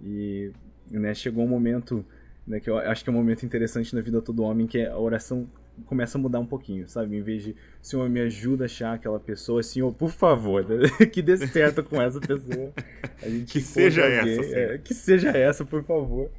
[0.03, 0.51] E
[0.91, 2.05] né, chegou um momento
[2.45, 4.77] né, que eu acho que é um momento interessante na vida de todo homem, que
[4.77, 5.49] é a oração
[5.85, 7.15] começa a mudar um pouquinho, sabe?
[7.17, 10.87] Em vez de, Senhor, me ajuda a achar aquela pessoa, Senhor, por favor, né?
[11.11, 12.71] que dê certo com essa pessoa.
[13.47, 16.29] que seja alguém, essa, é, que seja essa, por favor.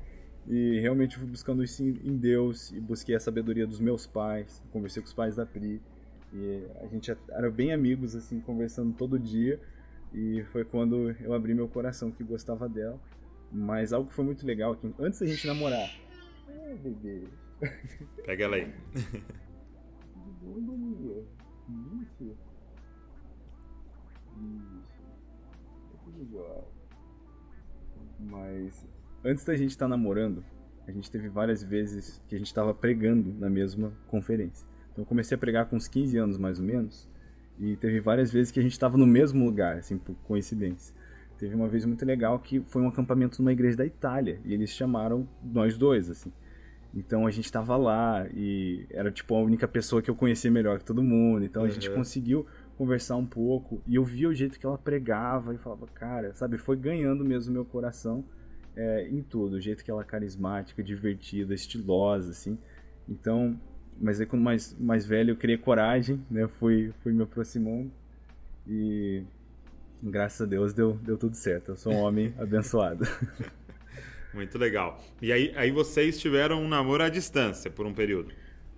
[0.48, 5.00] E realmente fui buscando isso em Deus e busquei a sabedoria dos meus pais, conversei
[5.00, 5.80] com os pais da Pri.
[6.32, 9.60] E a gente era bem amigos, assim, conversando todo dia.
[10.12, 12.98] E foi quando eu abri meu coração que gostava dela.
[13.50, 15.90] Mas algo que foi muito legal, que antes da gente namorar.
[16.48, 17.24] Ai, bebê.
[18.24, 18.72] Pega ela aí.
[28.18, 28.86] Mas
[29.24, 30.44] antes da gente estar tá namorando,
[30.86, 34.66] a gente teve várias vezes que a gente estava pregando na mesma conferência.
[34.90, 37.08] Então eu comecei a pregar com uns 15 anos mais ou menos,
[37.58, 40.94] e teve várias vezes que a gente estava no mesmo lugar, assim, por coincidência.
[41.38, 44.70] Teve uma vez muito legal que foi um acampamento numa igreja da Itália, e eles
[44.70, 46.32] chamaram nós dois, assim.
[46.94, 50.78] Então a gente tava lá e era tipo a única pessoa que eu conhecia melhor
[50.78, 51.44] que todo mundo.
[51.44, 55.54] Então a gente conseguiu conversar um pouco e eu via o jeito que ela pregava
[55.54, 58.24] e falava, cara, sabe, foi ganhando mesmo meu coração
[58.76, 59.56] é, em tudo.
[59.56, 62.58] O jeito que ela é carismática, divertida, estilosa, assim.
[63.08, 63.58] Então,
[64.00, 66.46] mas aí quando mais, mais velho eu criei coragem, né?
[66.46, 67.90] Fui, fui me aproximando
[68.66, 69.22] e
[70.02, 71.70] graças a Deus deu, deu tudo certo.
[71.70, 73.04] Eu sou um homem abençoado.
[74.34, 75.00] Muito legal.
[75.20, 78.32] E aí, aí vocês tiveram um namoro à distância por um período?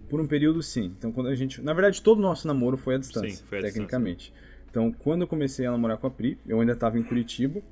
[0.09, 0.95] Por um período, sim.
[0.99, 1.63] Então, quando a gente.
[1.63, 4.31] Na verdade, todo o nosso namoro foi à distância, sim, foi à tecnicamente.
[4.31, 4.45] Distância.
[4.71, 7.63] Então, quando eu comecei a namorar com a Pri, eu ainda estava em Curitiba,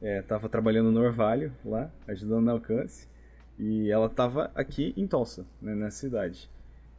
[0.00, 3.06] estava é, trabalhando no Orvalho, lá, ajudando no alcance,
[3.58, 6.50] e ela estava aqui em Tulsa, né, nessa cidade.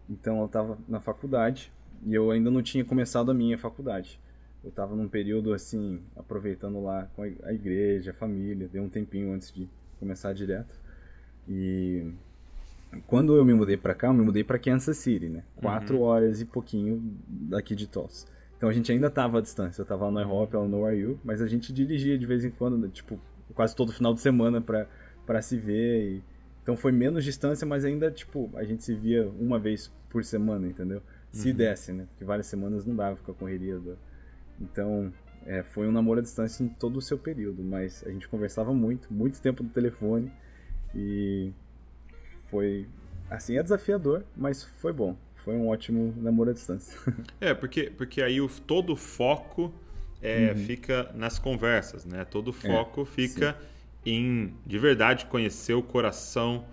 [0.07, 1.71] Então, ela estava na faculdade,
[2.05, 4.19] e eu ainda não tinha começado a minha faculdade.
[4.63, 9.33] Eu estava num período, assim, aproveitando lá com a igreja, a família, dei um tempinho
[9.33, 9.67] antes de
[9.99, 10.79] começar direto.
[11.47, 12.11] E
[13.05, 15.43] quando eu me mudei para cá, eu me mudei para Kansas City, né?
[15.55, 16.03] Quatro uhum.
[16.03, 18.27] horas e pouquinho daqui de Tulsa.
[18.57, 19.81] Então a gente ainda tava à distância.
[19.81, 22.89] Eu tava no IHOP, ela no You, mas a gente dirigia de vez em quando,
[22.89, 23.19] tipo,
[23.53, 26.11] quase todo final de semana para se ver.
[26.11, 26.23] E...
[26.63, 30.67] Então foi menos distância, mas ainda, tipo, a gente se via uma vez por semana,
[30.67, 31.01] entendeu?
[31.31, 31.55] Se uhum.
[31.55, 32.05] desse, né?
[32.09, 33.77] Porque várias semanas não dava com a correria.
[33.77, 33.97] Do...
[34.59, 35.13] Então,
[35.47, 38.73] é, foi um namoro à distância em todo o seu período, mas a gente conversava
[38.73, 40.31] muito, muito tempo no telefone
[40.93, 41.53] E
[42.49, 42.85] foi,
[43.29, 45.15] assim, é desafiador, mas foi bom.
[45.35, 46.99] Foi um ótimo namoro à distância.
[47.39, 49.73] É, porque, porque aí o, todo o foco
[50.21, 50.65] é, uhum.
[50.65, 52.25] fica nas conversas, né?
[52.25, 53.53] Todo o é, foco é, fica
[54.03, 54.11] sim.
[54.11, 56.65] em, de verdade, conhecer o coração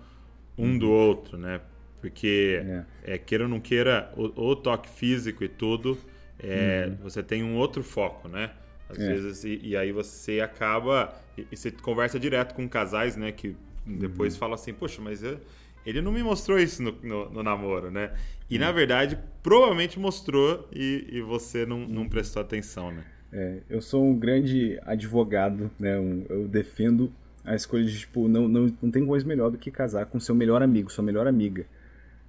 [0.57, 0.79] um uhum.
[0.79, 1.61] do outro, né?
[2.01, 2.61] Porque,
[3.03, 3.13] é.
[3.13, 3.17] é.
[3.17, 5.97] queira ou não queira, o, o toque físico e tudo,
[6.37, 6.95] é, uhum.
[7.03, 8.51] você tem um outro foco, né?
[8.89, 9.13] Às é.
[9.13, 11.13] vezes, e, e, aí você acaba.
[11.37, 13.31] E, e, você conversa direto com casais, né?
[13.31, 13.55] Que
[13.85, 14.39] depois uhum.
[14.39, 15.39] fala assim, poxa, mas eu,
[15.85, 18.11] ele não me mostrou isso no, no, no namoro, né?
[18.49, 23.03] E na verdade, provavelmente mostrou e, e você não, não prestou atenção, né?
[23.31, 25.97] É, eu sou um grande advogado, né?
[25.99, 27.11] Um, eu defendo
[27.43, 30.33] a escolha de, tipo, não, não, não tem coisa melhor do que casar com seu
[30.33, 31.65] melhor amigo, sua melhor amiga.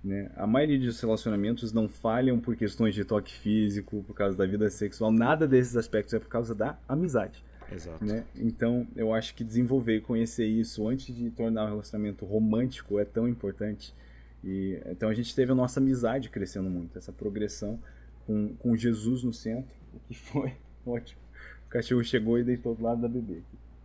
[0.07, 0.31] Né?
[0.37, 4.71] A maioria dos relacionamentos não falham por questões de toque físico, por causa da vida
[4.71, 7.45] sexual, nada desses aspectos é por causa da amizade.
[7.73, 8.05] Exato.
[8.05, 8.25] Né?
[8.37, 13.05] Então, eu acho que desenvolver e conhecer isso antes de tornar o relacionamento romântico é
[13.05, 13.93] tão importante.
[14.45, 17.77] E, então, a gente teve a nossa amizade crescendo muito, essa progressão
[18.25, 20.53] com, com Jesus no centro, o que foi
[20.87, 21.21] ótimo.
[21.67, 23.43] O cachorro chegou e deitou do lado da bebê.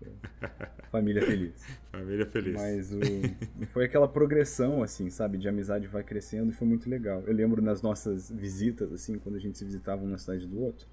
[0.92, 1.54] Família feliz.
[1.92, 2.54] Família feliz.
[2.54, 3.00] Mas o,
[3.68, 5.38] foi aquela progressão, assim, sabe?
[5.38, 7.24] De amizade vai crescendo e foi muito legal.
[7.26, 10.60] Eu lembro nas nossas visitas, assim, quando a gente se visitava um na cidade do
[10.60, 10.88] outro,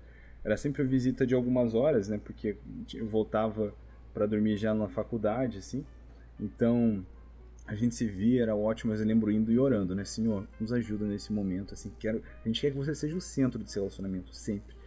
[0.44, 2.20] era sempre a visita de algumas horas, né?
[2.22, 2.56] Porque
[2.94, 3.74] eu voltava
[4.14, 5.84] para dormir já na faculdade, assim.
[6.38, 7.04] Então,
[7.66, 10.04] a gente se via, era ótimo, mas eu lembro indo e orando, né?
[10.04, 11.92] Senhor, nos ajuda nesse momento, assim.
[11.98, 14.78] Quero, a gente quer que você seja o centro desse relacionamento, sempre.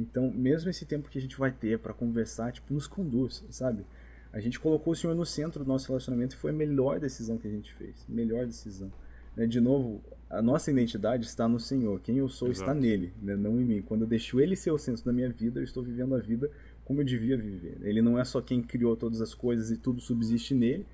[0.00, 3.84] Então, mesmo esse tempo que a gente vai ter para conversar, tipo, nos conduz, sabe?
[4.32, 7.36] A gente colocou o Senhor no centro do nosso relacionamento e foi a melhor decisão
[7.36, 8.06] que a gente fez.
[8.08, 8.90] Melhor decisão.
[9.36, 9.46] Né?
[9.46, 12.00] De novo, a nossa identidade está no Senhor.
[12.00, 12.70] Quem eu sou Exato.
[12.70, 13.36] está nele, né?
[13.36, 13.82] não em mim.
[13.82, 16.50] Quando eu deixo ele ser o centro da minha vida, eu estou vivendo a vida
[16.84, 17.76] como eu devia viver.
[17.82, 20.86] Ele não é só quem criou todas as coisas e tudo subsiste nele.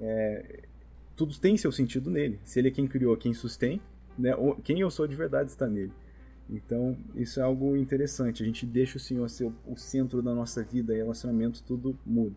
[0.00, 0.60] É...
[1.16, 2.38] tudo tem seu sentido nele.
[2.44, 3.80] Se ele é quem criou, quem sustém,
[4.16, 4.32] né?
[4.62, 5.92] quem eu sou de verdade está nele.
[6.48, 8.42] Então, isso é algo interessante.
[8.42, 12.36] A gente deixa o Senhor ser o centro da nossa vida e relacionamento, tudo muda.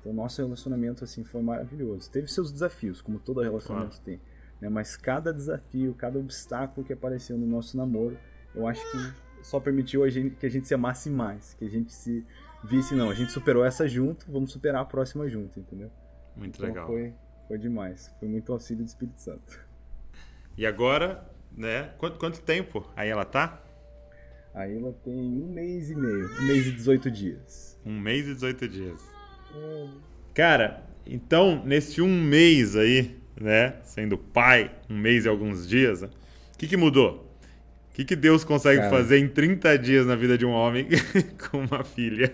[0.00, 2.10] Então, nosso relacionamento assim foi maravilhoso.
[2.10, 4.04] Teve seus desafios, como todo relacionamento claro.
[4.04, 4.20] tem.
[4.60, 4.68] Né?
[4.68, 8.18] Mas cada desafio, cada obstáculo que apareceu no nosso namoro,
[8.54, 11.70] eu acho que só permitiu a gente, que a gente se amasse mais, que a
[11.70, 12.24] gente se
[12.62, 15.90] visse, não, a gente superou essa junto, vamos superar a próxima junto, entendeu?
[16.36, 16.86] Muito então, legal.
[16.86, 17.14] Foi,
[17.46, 18.12] foi demais.
[18.18, 19.60] Foi muito auxílio do Espírito Santo.
[20.56, 21.90] E agora, né?
[21.98, 23.62] Quanto, quanto tempo aí ela tá?
[24.54, 26.30] Aí ela tem um mês e meio.
[26.40, 27.78] Um mês e 18 dias.
[27.84, 29.00] Um mês e 18 dias.
[29.54, 30.00] Hum.
[30.32, 33.76] Cara, então, nesse um mês aí, né?
[33.82, 36.10] Sendo pai, um mês e alguns dias, o
[36.56, 37.30] que, que mudou?
[37.90, 40.88] O que, que Deus consegue Cara, fazer em 30 dias na vida de um homem
[41.50, 42.32] com uma filha?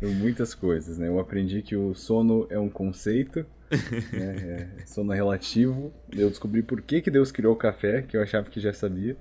[0.00, 1.08] Muitas coisas, né?
[1.08, 3.46] Eu aprendi que o sono é um conceito,
[4.12, 4.68] né?
[4.80, 5.92] é sono relativo.
[6.12, 9.16] Eu descobri por que, que Deus criou o café, que eu achava que já sabia.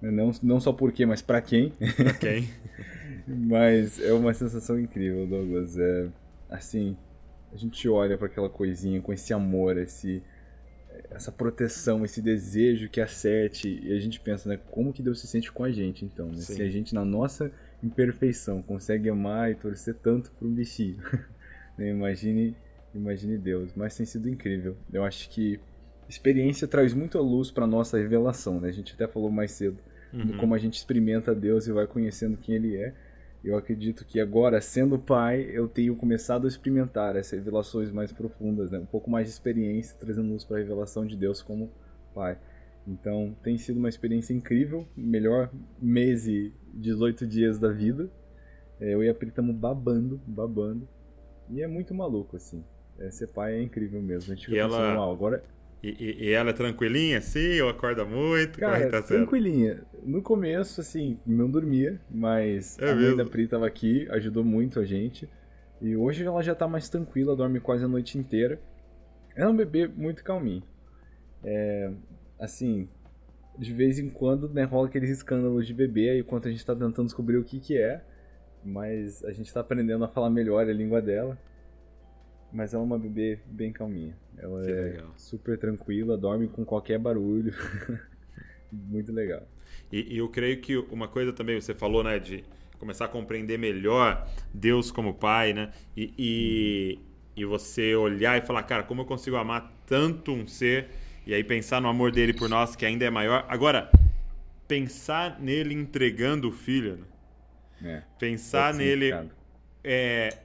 [0.00, 1.70] Não, não só por quê, mas para quem.
[1.96, 2.48] Pra quem.
[3.26, 5.78] mas é uma sensação incrível, Douglas.
[5.78, 6.08] É,
[6.50, 6.96] assim,
[7.52, 10.22] a gente olha para aquela coisinha com esse amor, esse
[11.10, 15.26] essa proteção, esse desejo que acerte e a gente pensa, né, como que Deus se
[15.26, 16.36] sente com a gente, então, né?
[16.36, 17.50] se a gente na nossa
[17.82, 20.98] imperfeição consegue amar e torcer tanto para um bichinho,
[21.76, 21.90] né?
[21.90, 22.56] imagine,
[22.94, 24.76] imagine Deus, mas tem sido incrível.
[24.92, 25.60] Eu acho que
[26.08, 28.68] experiência traz muita luz para nossa revelação, né?
[28.68, 29.78] A gente até falou mais cedo
[30.12, 30.36] uhum.
[30.38, 32.94] como a gente experimenta Deus e vai conhecendo quem Ele é.
[33.44, 38.70] Eu acredito que agora, sendo pai, eu tenho começado a experimentar essas revelações mais profundas,
[38.70, 38.78] né?
[38.78, 41.70] um pouco mais de experiência, trazendo luz para a revelação de Deus como
[42.12, 42.38] pai.
[42.86, 48.10] Então, tem sido uma experiência incrível, melhor mês e 18 dias da vida.
[48.80, 50.88] É, eu e a Pri estamos babando, babando.
[51.50, 52.64] E é muito maluco, assim.
[52.98, 54.32] É, ser pai é incrível mesmo.
[54.32, 55.12] A gente fica e pensando, ela...
[55.12, 55.42] agora
[55.82, 58.58] e, e, ela é tranquilinha, assim, ou acorda muito?
[58.58, 59.84] Cara, é tá tranquilinha.
[60.02, 64.80] No começo, assim, não dormia, mas é a mãe da Pri tava aqui, ajudou muito
[64.80, 65.28] a gente.
[65.80, 68.58] E hoje ela já tá mais tranquila, dorme quase a noite inteira.
[69.36, 70.62] É um bebê muito calminho.
[71.44, 71.92] É,
[72.40, 72.88] assim,
[73.58, 76.74] de vez em quando né, rola aqueles escândalos de bebê, aí enquanto a gente tá
[76.74, 78.02] tentando descobrir o que que é.
[78.64, 81.38] Mas a gente tá aprendendo a falar melhor a língua dela.
[82.52, 84.16] Mas ela é uma bebê bem calminha.
[84.38, 85.12] Ela que é legal.
[85.16, 87.54] super tranquila, dorme com qualquer barulho.
[88.70, 89.42] Muito legal.
[89.92, 92.44] E, e, eu creio que uma coisa também, você falou, né, de
[92.78, 95.72] começar a compreender melhor Deus como Pai, né?
[95.96, 96.98] E, e,
[97.36, 100.88] e você olhar e falar, cara, como eu consigo amar tanto um ser
[101.26, 103.44] e aí pensar no amor dele por nós que ainda é maior.
[103.48, 103.90] Agora,
[104.68, 107.06] pensar nele entregando o filho, né?
[107.82, 109.12] É, pensar nele
[109.84, 110.38] é,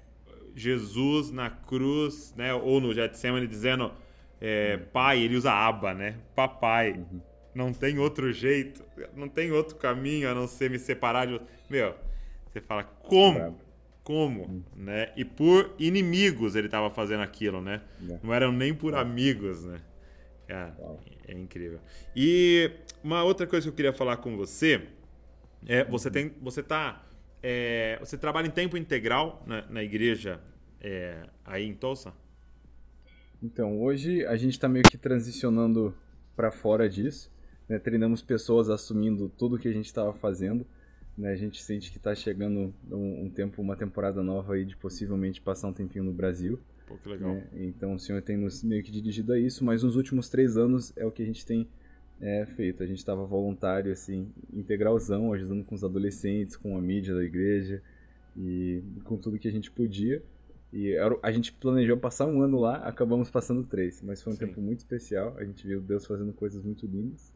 [0.55, 2.53] Jesus na cruz, né?
[2.53, 3.91] Ou no Getsemane dizendo
[4.39, 6.15] é, pai, ele usa aba, né?
[6.35, 6.93] Papai.
[6.93, 7.21] Uhum.
[7.53, 8.83] Não tem outro jeito,
[9.15, 11.39] não tem outro caminho a não ser me separar de.
[11.69, 11.93] Meu,
[12.51, 13.59] você fala, como?
[14.03, 14.43] Como?
[14.43, 14.63] Uhum.
[14.75, 15.11] Né?
[15.15, 17.81] E por inimigos ele estava fazendo aquilo, né?
[18.09, 18.19] É.
[18.23, 19.79] Não eram nem por amigos, né?
[20.47, 20.75] Cara,
[21.27, 21.79] é incrível.
[22.15, 22.71] E
[23.03, 24.87] uma outra coisa que eu queria falar com você
[25.67, 27.03] é, você tem, você tá,
[27.43, 30.39] é, você trabalha em tempo integral na, na igreja
[30.79, 32.13] é, aí em Tulsa?
[33.41, 35.95] Então, hoje a gente está meio que transicionando
[36.35, 37.31] para fora disso.
[37.67, 37.79] Né?
[37.79, 40.65] Treinamos pessoas assumindo tudo o que a gente estava fazendo.
[41.17, 41.31] Né?
[41.31, 45.41] A gente sente que está chegando um, um, tempo, uma temporada nova aí de possivelmente
[45.41, 46.59] passar um tempinho no Brasil.
[46.87, 47.33] Pô, que legal.
[47.33, 47.47] Né?
[47.53, 50.93] Então o senhor tem nos meio que dirigido a isso, mas nos últimos três anos
[50.95, 51.67] é o que a gente tem
[52.21, 52.83] é, feito.
[52.83, 57.81] A gente estava voluntário, assim, integralzão, ajudando com os adolescentes, com a mídia da igreja
[58.37, 60.23] e com tudo que a gente podia.
[60.71, 64.45] E a gente planejou passar um ano lá, acabamos passando três, mas foi um Sim.
[64.45, 65.35] tempo muito especial.
[65.37, 67.33] A gente viu Deus fazendo coisas muito lindas,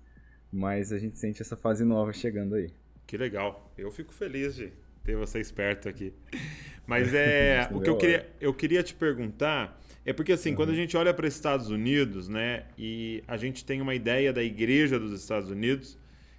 [0.52, 2.72] mas a gente sente essa fase nova chegando aí.
[3.06, 3.74] Que legal.
[3.78, 4.72] Eu fico feliz de
[5.04, 6.14] ter você esperto aqui.
[6.88, 10.56] Mas é o que eu queria, eu queria te perguntar é porque assim, uhum.
[10.56, 14.32] quando a gente olha para os Estados Unidos, né, e a gente tem uma ideia
[14.32, 15.98] da igreja dos Estados Unidos,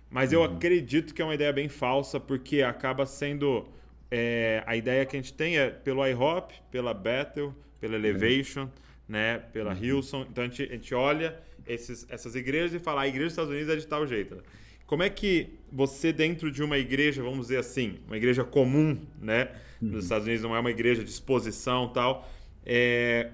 [0.08, 0.46] mas eu uhum.
[0.46, 3.66] acredito que é uma ideia bem falsa, porque acaba sendo
[4.10, 8.70] é, a ideia que a gente tem é pelo IHOP, pela Bethel, pela Elevation, uhum.
[9.08, 9.84] né, pela uhum.
[9.84, 10.26] Hilson.
[10.30, 11.36] Então a gente, a gente olha
[11.66, 14.42] esses, essas igrejas e fala, a igreja dos Estados Unidos é de tal jeito.
[14.86, 19.50] Como é que você, dentro de uma igreja, vamos dizer assim, uma igreja comum, né?
[19.80, 19.98] Nos uhum.
[19.98, 22.30] Estados Unidos não é uma igreja de exposição tal.
[22.64, 23.30] É,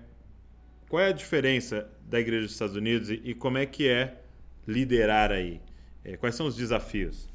[0.92, 4.20] qual é a diferença da igreja dos Estados Unidos e, e como é que é
[4.68, 5.58] liderar aí?
[6.04, 7.30] É, quais são os desafios?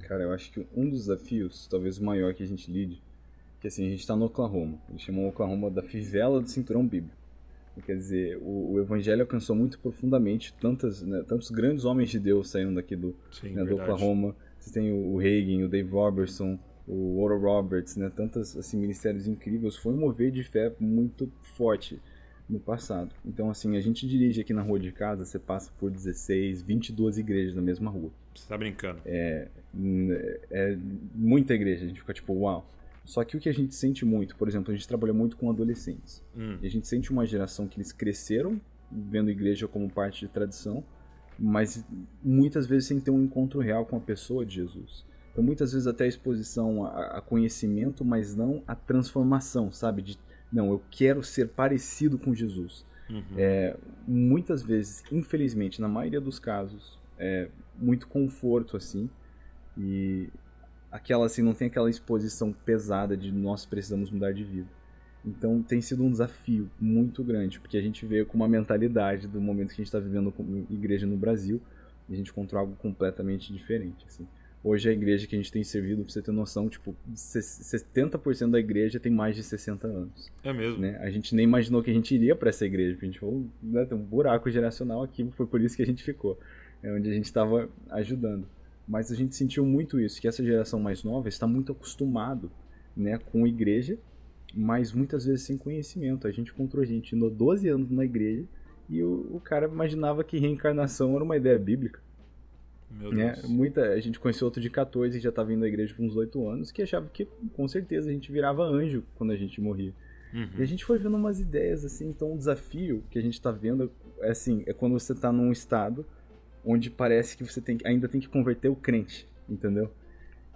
[0.00, 3.00] Cara, eu acho que um dos desafios, talvez o maior que a gente lide,
[3.60, 4.80] que assim, a gente está no Oklahoma.
[4.88, 7.14] Eles chamam o Oklahoma da fivela do cinturão bíblico.
[7.86, 12.50] Quer dizer, o, o, evangelho alcançou muito profundamente tantas, né, tantos grandes homens de Deus
[12.50, 14.34] saindo daqui do, Sim, né, do Oklahoma.
[14.58, 19.28] Você tem o, o Reagan, o Dave Robertson, o Oral Roberts, né, tantos assim, ministérios
[19.28, 19.76] incríveis.
[19.76, 22.00] Foi um mover de fé muito forte
[22.50, 23.14] no passado.
[23.24, 27.18] Então, assim, a gente dirige aqui na rua de casa, você passa por 16, 22
[27.18, 28.10] igrejas na mesma rua.
[28.34, 29.00] Você tá brincando?
[29.04, 29.48] É,
[30.50, 30.76] é
[31.14, 32.66] muita igreja, a gente fica tipo, uau.
[33.04, 35.50] Só que o que a gente sente muito, por exemplo, a gente trabalha muito com
[35.50, 36.22] adolescentes.
[36.36, 36.58] Hum.
[36.62, 40.82] E a gente sente uma geração que eles cresceram vendo igreja como parte de tradição,
[41.38, 41.84] mas
[42.22, 45.04] muitas vezes sem ter um encontro real com a pessoa de Jesus.
[45.32, 50.02] Então, muitas vezes até a exposição a, a conhecimento, mas não a transformação, sabe?
[50.02, 50.18] De
[50.52, 52.84] não, eu quero ser parecido com Jesus.
[53.08, 53.22] Uhum.
[53.36, 53.76] É,
[54.06, 59.08] muitas vezes, infelizmente, na maioria dos casos, é muito conforto assim
[59.76, 60.28] e
[60.90, 64.68] aquela assim não tem aquela exposição pesada de nós precisamos mudar de vida.
[65.24, 69.40] Então tem sido um desafio muito grande, porque a gente veio com uma mentalidade do
[69.40, 71.60] momento que a gente está vivendo como igreja no Brasil,
[72.08, 74.04] e a gente encontrou algo completamente diferente.
[74.08, 74.26] Assim.
[74.62, 78.60] Hoje a igreja que a gente tem servido, pra você ter noção, tipo, 70% da
[78.60, 80.30] igreja tem mais de 60 anos.
[80.44, 80.78] É mesmo?
[80.78, 80.98] Né?
[81.00, 83.46] A gente nem imaginou que a gente iria para essa igreja, porque a gente falou,
[83.62, 86.38] né, tem um buraco geracional aqui, foi por isso que a gente ficou.
[86.82, 88.46] É onde a gente estava ajudando.
[88.86, 92.50] Mas a gente sentiu muito isso, que essa geração mais nova está muito acostumado
[92.94, 93.98] né, com igreja,
[94.54, 96.26] mas muitas vezes sem conhecimento.
[96.26, 98.44] A gente encontrou gente indo 12 anos numa igreja
[98.90, 102.00] e o, o cara imaginava que reencarnação era uma ideia bíblica.
[102.90, 103.40] Meu né?
[103.44, 106.16] Muita, a gente conheceu outro de 14 que já estava indo à igreja com uns
[106.16, 109.94] 8 anos, que achava que com certeza a gente virava anjo quando a gente morria.
[110.32, 110.48] Uhum.
[110.58, 113.50] E a gente foi vendo umas ideias assim, então o desafio que a gente está
[113.50, 116.04] vendo é assim, é quando você está num estado
[116.64, 119.90] onde parece que você tem, ainda tem que converter o crente, entendeu?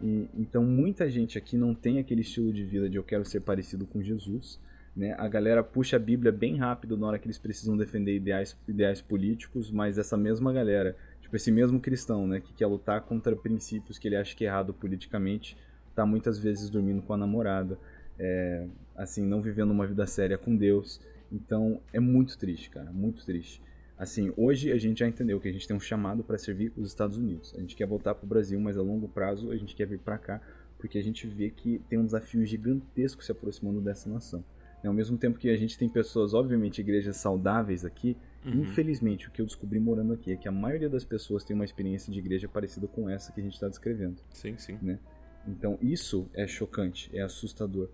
[0.02, 3.40] E, então muita gente aqui não tem aquele estilo de vida de eu quero ser
[3.40, 4.60] parecido com Jesus,
[4.94, 5.14] né?
[5.18, 9.00] A galera puxa a Bíblia bem rápido na hora que eles precisam defender ideais, ideais
[9.00, 10.96] políticos, mas essa mesma galera
[11.34, 14.46] Tipo, esse mesmo cristão, né, que quer lutar contra princípios que ele acha que é
[14.46, 15.56] errado politicamente,
[15.92, 17.76] tá muitas vezes dormindo com a namorada,
[18.16, 21.00] é, assim, não vivendo uma vida séria com Deus.
[21.32, 23.60] Então, é muito triste, cara, muito triste.
[23.98, 26.86] Assim, hoje a gente já entendeu que a gente tem um chamado para servir os
[26.86, 27.52] Estados Unidos.
[27.56, 29.98] A gente quer voltar para o Brasil, mas a longo prazo a gente quer vir
[29.98, 30.40] para cá,
[30.78, 34.44] porque a gente vê que tem um desafio gigantesco se aproximando dessa nação.
[34.84, 38.60] Ao mesmo tempo que a gente tem pessoas, obviamente, igrejas saudáveis aqui, Uhum.
[38.60, 41.64] Infelizmente, o que eu descobri morando aqui é que a maioria das pessoas tem uma
[41.64, 44.20] experiência de igreja parecida com essa que a gente está descrevendo.
[44.30, 44.78] Sim, sim.
[44.82, 44.98] Né?
[45.46, 47.88] Então, isso é chocante, é assustador.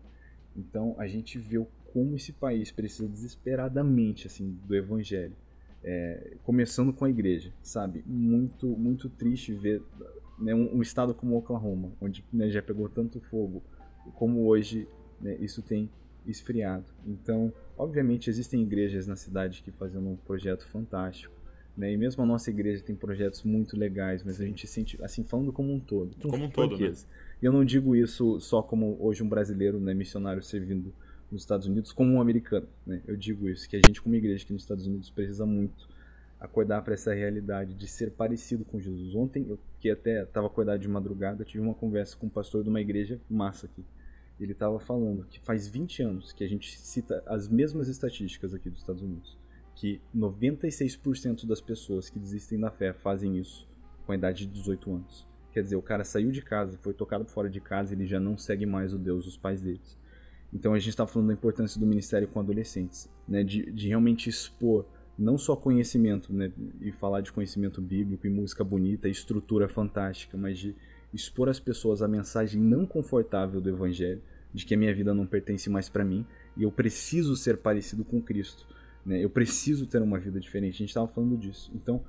[0.56, 5.36] Então, a gente vê como esse país precisa desesperadamente assim do evangelho.
[5.82, 8.04] É, começando com a igreja, sabe?
[8.06, 9.82] Muito, muito triste ver
[10.38, 13.62] né, um, um, estado como Oklahoma, onde né, já pegou tanto fogo,
[14.14, 14.86] como hoje
[15.20, 15.88] né, isso tem
[16.26, 16.86] esfriado.
[17.06, 21.34] Então, obviamente, existem igrejas na cidade que fazem um projeto fantástico.
[21.76, 21.92] Né?
[21.92, 25.52] E mesmo a nossa igreja tem projetos muito legais, mas a gente sente, assim, falando
[25.52, 26.14] como um todo.
[26.20, 26.92] Como um todo, né?
[27.40, 30.92] E eu não digo isso só como hoje um brasileiro, né, missionário servindo
[31.30, 32.66] nos Estados Unidos, como um americano.
[32.86, 33.00] Né?
[33.06, 35.88] Eu digo isso, que a gente como igreja aqui nos Estados Unidos precisa muito
[36.38, 39.14] acordar para essa realidade de ser parecido com Jesus.
[39.14, 42.68] Ontem, eu que até estava acordado de madrugada, tive uma conversa com um pastor de
[42.68, 43.84] uma igreja massa aqui.
[44.40, 48.70] Ele estava falando que faz 20 anos que a gente cita as mesmas estatísticas aqui
[48.70, 49.38] dos Estados Unidos,
[49.74, 53.68] que 96% das pessoas que desistem da fé fazem isso
[54.06, 55.28] com a idade de 18 anos.
[55.52, 58.38] Quer dizer, o cara saiu de casa, foi tocado fora de casa, ele já não
[58.38, 59.98] segue mais o Deus dos pais deles.
[60.52, 64.28] Então a gente está falando da importância do ministério com adolescentes, né, de, de realmente
[64.28, 64.86] expor
[65.18, 70.36] não só conhecimento, né, e falar de conhecimento bíblico e música bonita, e estrutura fantástica,
[70.36, 70.74] mas de
[71.12, 75.26] expor às pessoas a mensagem não confortável do evangelho, de que a minha vida não
[75.26, 78.66] pertence mais para mim e eu preciso ser parecido com Cristo,
[79.04, 79.22] né?
[79.22, 80.74] Eu preciso ter uma vida diferente.
[80.74, 81.70] A gente estava falando disso.
[81.74, 82.02] Então,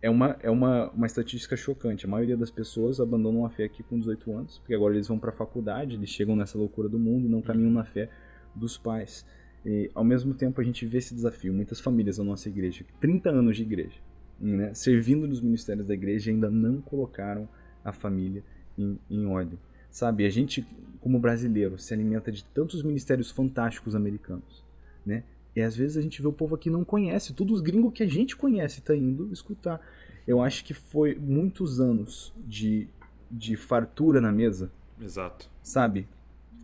[0.00, 2.06] é uma, é uma, uma estatística chocante.
[2.06, 5.18] A maioria das pessoas abandonam a fé aqui com 18 anos, porque agora eles vão
[5.18, 8.10] para a faculdade, eles chegam nessa loucura do mundo, não caminham na fé
[8.54, 9.24] dos pais.
[9.64, 11.54] E, ao mesmo tempo, a gente vê esse desafio.
[11.54, 13.98] Muitas famílias da nossa igreja, 30 anos de igreja,
[14.38, 17.48] né, servindo nos ministérios da igreja, ainda não colocaram
[17.84, 18.42] a família
[18.78, 19.58] em, em ordem.
[19.90, 20.66] Sabe, a gente,
[21.00, 24.64] como brasileiro, se alimenta de tantos ministérios fantásticos americanos,
[25.06, 25.22] né?
[25.54, 28.02] E às vezes a gente vê o povo aqui não conhece, todos os gringos que
[28.02, 29.80] a gente conhece tá indo escutar.
[30.26, 32.88] Eu acho que foi muitos anos de,
[33.30, 34.70] de fartura na mesa.
[35.00, 35.48] Exato.
[35.62, 36.08] Sabe?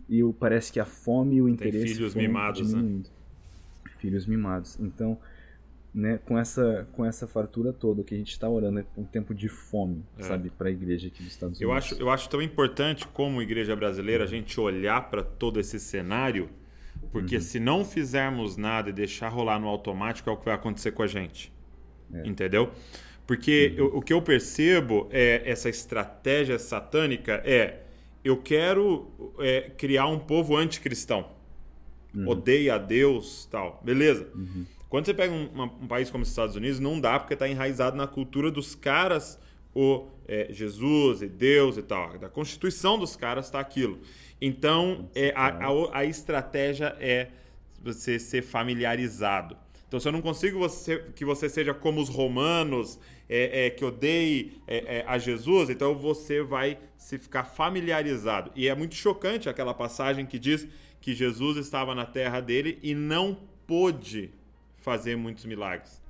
[0.09, 1.85] E parece que a fome e o interesse.
[1.85, 2.79] Tem filhos mimados, né?
[2.79, 3.07] diminuindo.
[3.07, 3.91] né?
[3.97, 4.77] Filhos mimados.
[4.79, 5.17] Então,
[5.93, 9.33] né, com essa com essa fartura toda que a gente está orando é um tempo
[9.33, 10.23] de fome, é.
[10.23, 11.61] sabe, para a igreja aqui dos Estados Unidos.
[11.61, 15.79] Eu acho eu acho tão importante como igreja brasileira a gente olhar para todo esse
[15.79, 16.49] cenário,
[17.11, 17.41] porque uhum.
[17.41, 21.03] se não fizermos nada e deixar rolar no automático é o que vai acontecer com
[21.03, 21.51] a gente,
[22.13, 22.25] é.
[22.25, 22.71] entendeu?
[23.27, 23.85] Porque uhum.
[23.85, 27.83] eu, o que eu percebo é essa estratégia satânica é
[28.23, 31.31] eu quero é, criar um povo anticristão.
[32.13, 32.27] Uhum.
[32.27, 33.81] Odeia a Deus, tal.
[33.83, 34.29] Beleza.
[34.35, 34.65] Uhum.
[34.91, 35.49] Quando você pega um,
[35.83, 39.39] um, país como os Estados Unidos, não dá porque está enraizado na cultura dos caras
[39.73, 42.17] o é, Jesus e Deus e tal.
[42.19, 44.01] Da constituição dos caras está aquilo.
[44.41, 47.29] Então, é, a, a, a, estratégia é
[47.81, 49.55] você ser familiarizado.
[49.87, 53.85] Então, se eu não consigo você, que você seja como os romanos, é, é que
[53.85, 58.51] odeie é, é, a Jesus, então você vai se ficar familiarizado.
[58.57, 60.67] E é muito chocante aquela passagem que diz
[60.99, 64.40] que Jesus estava na terra dele e não pôde
[64.81, 66.01] fazer muitos milagres.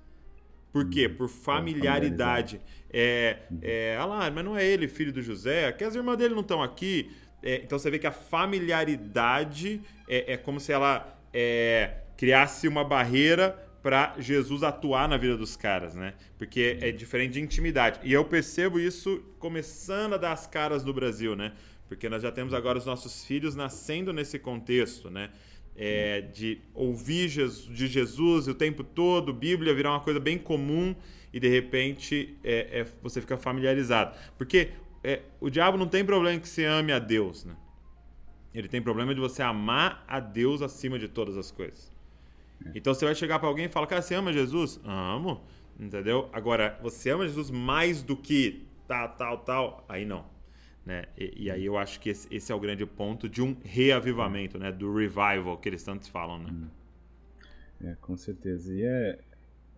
[0.72, 1.08] Por quê?
[1.08, 2.62] Por familiaridade.
[2.90, 3.60] É, uhum.
[3.62, 6.42] é, ah lá, mas não é ele, filho do José, que as irmãs dele não
[6.42, 7.12] estão aqui.
[7.44, 12.84] É, então você vê que a familiaridade é, é como se ela é, criasse uma
[12.84, 16.14] barreira para Jesus atuar na vida dos caras, né?
[16.38, 18.00] Porque é diferente de intimidade.
[18.04, 21.54] E eu percebo isso começando a dar as caras no Brasil, né?
[21.88, 25.32] Porque nós já temos agora os nossos filhos nascendo nesse contexto, né?
[25.76, 30.96] É, de ouvir de Jesus o tempo todo, Bíblia virar uma coisa bem comum
[31.34, 34.16] e de repente é, é, você fica familiarizado.
[34.38, 34.70] Porque
[35.04, 37.56] é, o diabo não tem problema que você ame a Deus, né?
[38.54, 41.92] Ele tem problema de você amar a Deus acima de todas as coisas.
[42.76, 44.80] Então você vai chegar para alguém e falar, cara, você ama Jesus?
[44.84, 45.42] Amo,
[45.80, 46.30] entendeu?
[46.32, 49.86] Agora, você ama Jesus mais do que tal, tal, tal?
[49.88, 50.26] Aí não.
[50.86, 51.06] Né?
[51.18, 54.58] E, e, aí eu acho que esse, esse, é o grande ponto de um reavivamento,
[54.58, 54.72] né?
[54.72, 56.40] do revival que eles tantos falam.
[56.40, 56.50] Né?
[56.52, 56.68] Hum.
[57.84, 58.74] É, com certeza.
[58.74, 59.20] E é,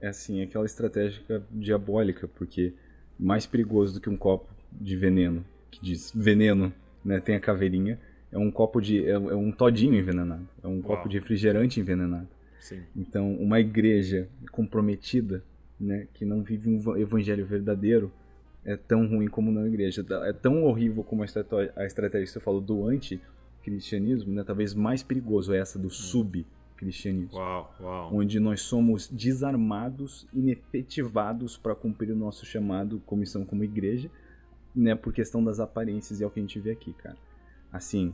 [0.01, 2.73] é assim, é aquela estratégia diabólica, porque
[3.19, 6.73] mais perigoso do que um copo de veneno, que diz veneno,
[7.03, 7.19] né?
[7.19, 7.99] tem a caveirinha,
[8.31, 9.05] é um copo de.
[9.05, 10.83] é, é um todinho envenenado, é um Uau.
[10.83, 12.27] copo de refrigerante envenenado.
[12.59, 12.81] Sim.
[12.95, 15.43] Então, uma igreja comprometida,
[15.79, 18.11] né, que não vive um evangelho verdadeiro,
[18.65, 20.05] é tão ruim como na igreja.
[20.23, 24.43] É tão horrível como a estratégia, a estratégia que você falou do anti-cristianismo, né?
[24.43, 25.91] talvez mais perigoso é essa do hum.
[25.91, 27.37] sub-cristianismo.
[27.37, 28.15] Uau, uau.
[28.15, 34.09] Onde nós somos desarmados, inefetivados para cumprir o nosso chamado, comissão como igreja,
[34.75, 34.95] né?
[34.95, 37.17] por questão das aparências e é o que a gente vê aqui, cara.
[37.71, 38.13] Assim,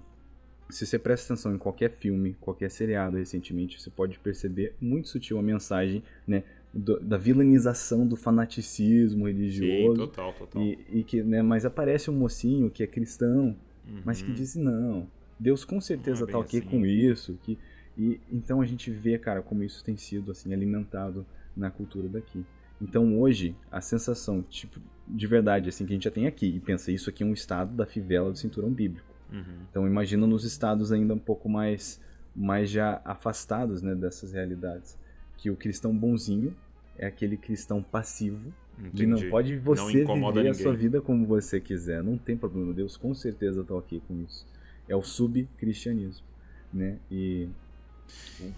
[0.69, 5.39] se você presta atenção em qualquer filme, qualquer seriado recentemente, você pode perceber muito sutil
[5.39, 6.43] a mensagem, né?
[6.73, 10.01] Do, da vilanização do fanaticismo religioso.
[10.01, 10.61] Sim, total, total.
[10.61, 13.55] E, e, que, né, mas aparece um mocinho que é cristão,
[13.87, 14.01] uhum.
[14.05, 14.35] mas que uhum.
[14.35, 15.07] diz não,
[15.39, 16.69] Deus com certeza está é ok assim.
[16.69, 17.37] com isso.
[17.43, 17.57] Que,
[17.97, 22.45] e então a gente vê, cara, como isso tem sido assim alimentado na cultura daqui.
[22.81, 26.59] Então hoje a sensação, tipo, de verdade, assim que a gente já tem aqui e
[26.59, 29.07] pensa isso aqui é um estado da fivela do cinturão bíblico.
[29.31, 29.65] Uhum.
[29.69, 31.99] Então imagina nos estados ainda um pouco mais
[32.35, 34.97] mas já afastados né, dessas realidades.
[35.41, 36.55] Que o cristão bonzinho
[36.97, 38.97] é aquele cristão passivo Entendi.
[38.97, 40.49] que não pode você não viver ninguém.
[40.49, 42.03] a sua vida como você quiser.
[42.03, 42.73] Não tem problema.
[42.73, 44.45] Deus com certeza está ok com isso.
[44.87, 46.25] É o sub-cristianismo.
[46.73, 46.97] Né?
[47.09, 47.47] E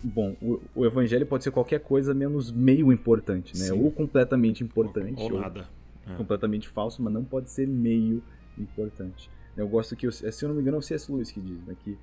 [0.03, 3.65] Bom, o, o, evangelho pode ser qualquer coisa menos meio importante, né?
[3.65, 3.83] Sim.
[3.83, 5.21] Ou completamente importante.
[5.21, 5.67] Ou, ou nada.
[6.07, 6.15] É.
[6.15, 8.23] Completamente falso, mas não pode ser meio
[8.57, 9.29] importante.
[9.55, 11.11] Eu gosto que, se eu não me engano, é o C.S.
[11.11, 11.97] Lewis que diz né, que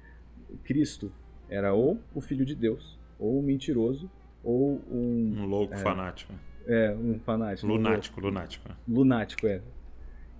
[0.65, 1.11] Cristo
[1.49, 4.11] era ou o Filho de Deus, ou um mentiroso,
[4.49, 5.35] ou um.
[5.37, 6.33] Um louco é, fanático.
[6.67, 7.67] É, um fanático.
[7.67, 8.71] Lunático, um lunático.
[8.89, 9.61] Lunático, é.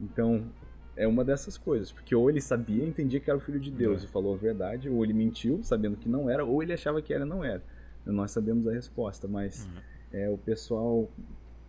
[0.01, 0.47] Então,
[0.97, 1.93] é uma dessas coisas.
[1.93, 4.07] Porque ou ele sabia, entendia que era o Filho de Deus é.
[4.07, 7.13] e falou a verdade, ou ele mentiu, sabendo que não era, ou ele achava que
[7.13, 7.63] era e não era.
[8.07, 10.19] Nós sabemos a resposta, mas uhum.
[10.19, 11.11] é, o pessoal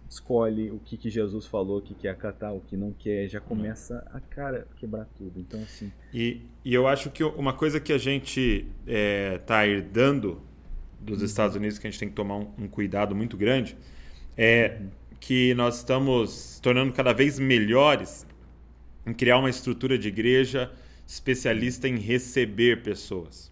[0.08, 3.42] escolhe o que, que Jesus falou, o que quer acatar, o que não quer, já
[3.42, 5.42] começa a cara quebrar tudo.
[5.42, 5.92] Então, assim.
[6.14, 10.42] E, e eu acho que uma coisa que a gente está é, herdando
[11.00, 11.22] dos.
[11.22, 13.78] Estados Unidos, que a gente tem que tomar um, um cuidado muito grande,
[14.38, 14.82] é
[15.20, 18.26] que nós estamos tornando cada vez melhores
[19.06, 20.72] em criar uma estrutura de igreja
[21.06, 23.52] especialista em receber pessoas.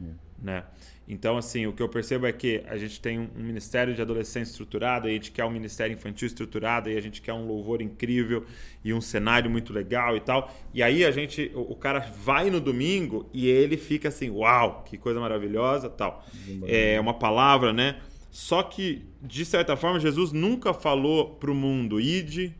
[0.00, 0.14] Uhum.
[0.42, 0.64] Né?
[1.06, 4.52] Então, assim, o que eu percebo é que a gente tem um ministério de adolescência
[4.52, 8.44] estruturado, a gente quer um ministério infantil estruturado, e a gente quer um louvor incrível
[8.84, 10.52] e um cenário muito legal e tal.
[10.72, 14.96] E aí a gente, o, cara vai no domingo e ele fica assim, uau, que
[14.96, 16.24] coisa maravilhosa, tal.
[16.66, 18.00] É uma palavra, né?
[18.30, 22.54] Só que, de certa forma, Jesus nunca falou para o mundo, ide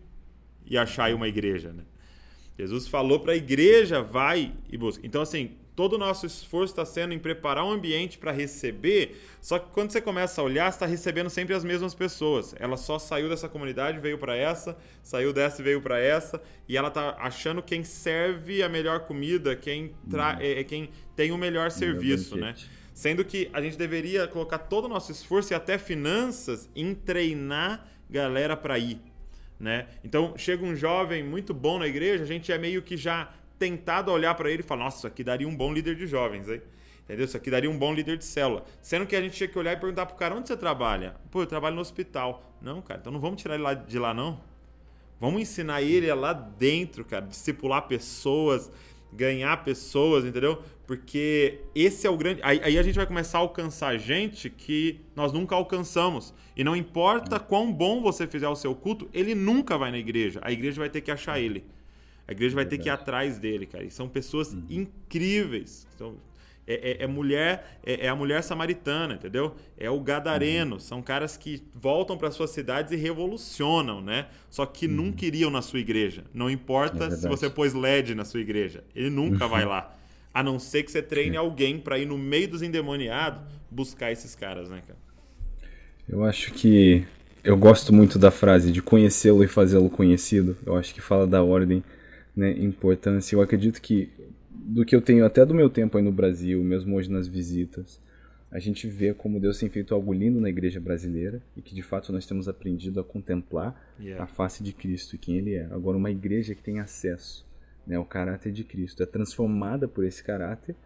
[0.66, 1.84] e achai uma igreja, né?
[2.58, 5.06] Jesus falou para a igreja, vai e busca.
[5.06, 9.58] Então, assim, todo o nosso esforço está sendo em preparar um ambiente para receber, só
[9.58, 12.54] que quando você começa a olhar, você está recebendo sempre as mesmas pessoas.
[12.58, 16.76] Ela só saiu dessa comunidade, veio para essa, saiu dessa e veio para essa, e
[16.76, 20.34] ela está achando quem serve a melhor comida, quem, tra...
[20.34, 20.40] Uhum.
[20.40, 22.54] é, é, quem tem o melhor serviço, né?
[22.92, 27.88] Sendo que a gente deveria colocar todo o nosso esforço e até finanças em treinar
[28.10, 29.00] galera para ir.
[29.58, 29.86] Né?
[30.04, 33.32] Então, chega um jovem muito bom na igreja, a gente é meio que já
[33.62, 36.48] tentado olhar para ele e falar: nossa, isso aqui daria um bom líder de jovens,
[36.48, 36.60] hein?
[37.04, 37.26] Entendeu?
[37.26, 38.64] Isso aqui daria um bom líder de célula.
[38.80, 41.14] Sendo que a gente tinha que olhar e perguntar pro cara: onde você trabalha?
[41.30, 42.42] Pô, eu trabalho no hospital.
[42.60, 44.40] Não, cara, então não vamos tirar ele de lá, não.
[45.20, 48.68] Vamos ensinar ele lá dentro, cara, discipular pessoas,
[49.12, 50.60] ganhar pessoas, entendeu?
[50.84, 52.40] Porque esse é o grande.
[52.42, 56.34] Aí, aí, a gente vai começar a alcançar gente que nós nunca alcançamos.
[56.56, 60.40] E não importa quão bom você fizer o seu culto, ele nunca vai na igreja.
[60.42, 61.64] A igreja vai ter que achar ele.
[62.26, 63.84] A igreja vai ter que ir atrás dele, cara.
[63.84, 64.64] E são pessoas uhum.
[64.70, 65.86] incríveis.
[65.94, 66.16] Então,
[66.66, 69.54] é, é, é mulher, é, é, a mulher samaritana, entendeu?
[69.76, 70.74] É o gadareno.
[70.74, 70.80] Uhum.
[70.80, 74.26] São caras que voltam para suas cidades e revolucionam, né?
[74.48, 74.92] Só que uhum.
[74.92, 76.24] nunca iriam na sua igreja.
[76.32, 78.84] Não importa é se você pôs LED na sua igreja.
[78.94, 79.96] Ele nunca vai lá.
[80.32, 84.34] A não ser que você treine alguém para ir no meio dos endemoniados buscar esses
[84.34, 84.98] caras, né, cara?
[86.08, 87.04] Eu acho que
[87.44, 90.56] eu gosto muito da frase de conhecê-lo e fazê-lo conhecido.
[90.64, 91.82] Eu acho que fala da ordem
[92.34, 93.36] né, importância.
[93.36, 94.10] Eu acredito que
[94.50, 98.00] do que eu tenho até do meu tempo aí no Brasil, mesmo hoje nas visitas,
[98.50, 101.82] a gente vê como Deus tem feito algo lindo na igreja brasileira e que de
[101.82, 104.22] fato nós temos aprendido a contemplar yeah.
[104.22, 105.64] a face de Cristo e quem Ele é.
[105.70, 107.46] Agora, uma igreja que tem acesso
[107.86, 110.76] né, ao caráter de Cristo, é transformada por esse caráter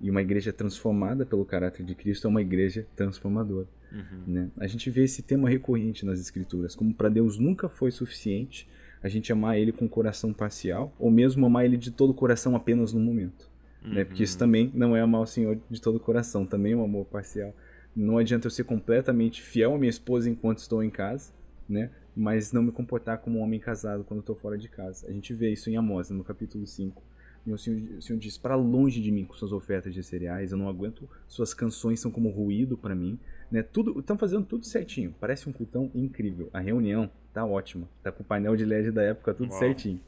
[0.00, 3.66] e uma igreja transformada pelo caráter de Cristo é uma igreja transformadora.
[3.90, 4.22] Uhum.
[4.26, 4.50] Né?
[4.58, 8.68] A gente vê esse tema recorrente nas Escrituras, como para Deus nunca foi suficiente
[9.06, 12.56] a gente amar ele com coração parcial, ou mesmo amar ele de todo o coração
[12.56, 13.48] apenas no momento.
[13.84, 13.94] Uhum.
[13.94, 14.04] Né?
[14.04, 14.40] Porque isso uhum.
[14.40, 17.54] também não é amar o Senhor de todo o coração, também é um amor parcial.
[17.94, 21.32] Não adianta eu ser completamente fiel à minha esposa enquanto estou em casa,
[21.68, 21.90] né?
[22.16, 25.06] mas não me comportar como um homem casado quando estou fora de casa.
[25.06, 27.02] A gente vê isso em Amós, no capítulo 5.
[27.46, 30.50] E o Senhor, o Senhor diz: Para longe de mim com suas ofertas de cereais,
[30.50, 33.18] eu não aguento, suas canções são como ruído para mim.
[33.50, 33.62] Né?
[33.62, 36.50] Tudo, estão fazendo tudo certinho, parece um cultão incrível.
[36.52, 39.58] A reunião tá ótima, tá com o painel de LED da época tudo Uau.
[39.58, 40.00] certinho.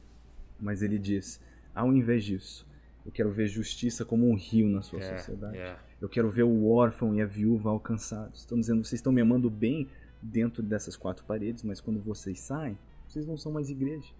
[0.59, 1.39] Mas ele diz:
[1.75, 2.65] ao invés disso,
[3.05, 5.55] eu quero ver justiça como um rio na sua yeah, sociedade.
[5.55, 5.79] Yeah.
[6.01, 8.39] Eu quero ver o órfão e a viúva alcançados.
[8.39, 9.87] Estão dizendo: vocês estão me amando bem
[10.19, 12.75] dentro dessas quatro paredes, mas quando vocês saem,
[13.07, 14.11] vocês não são mais igreja.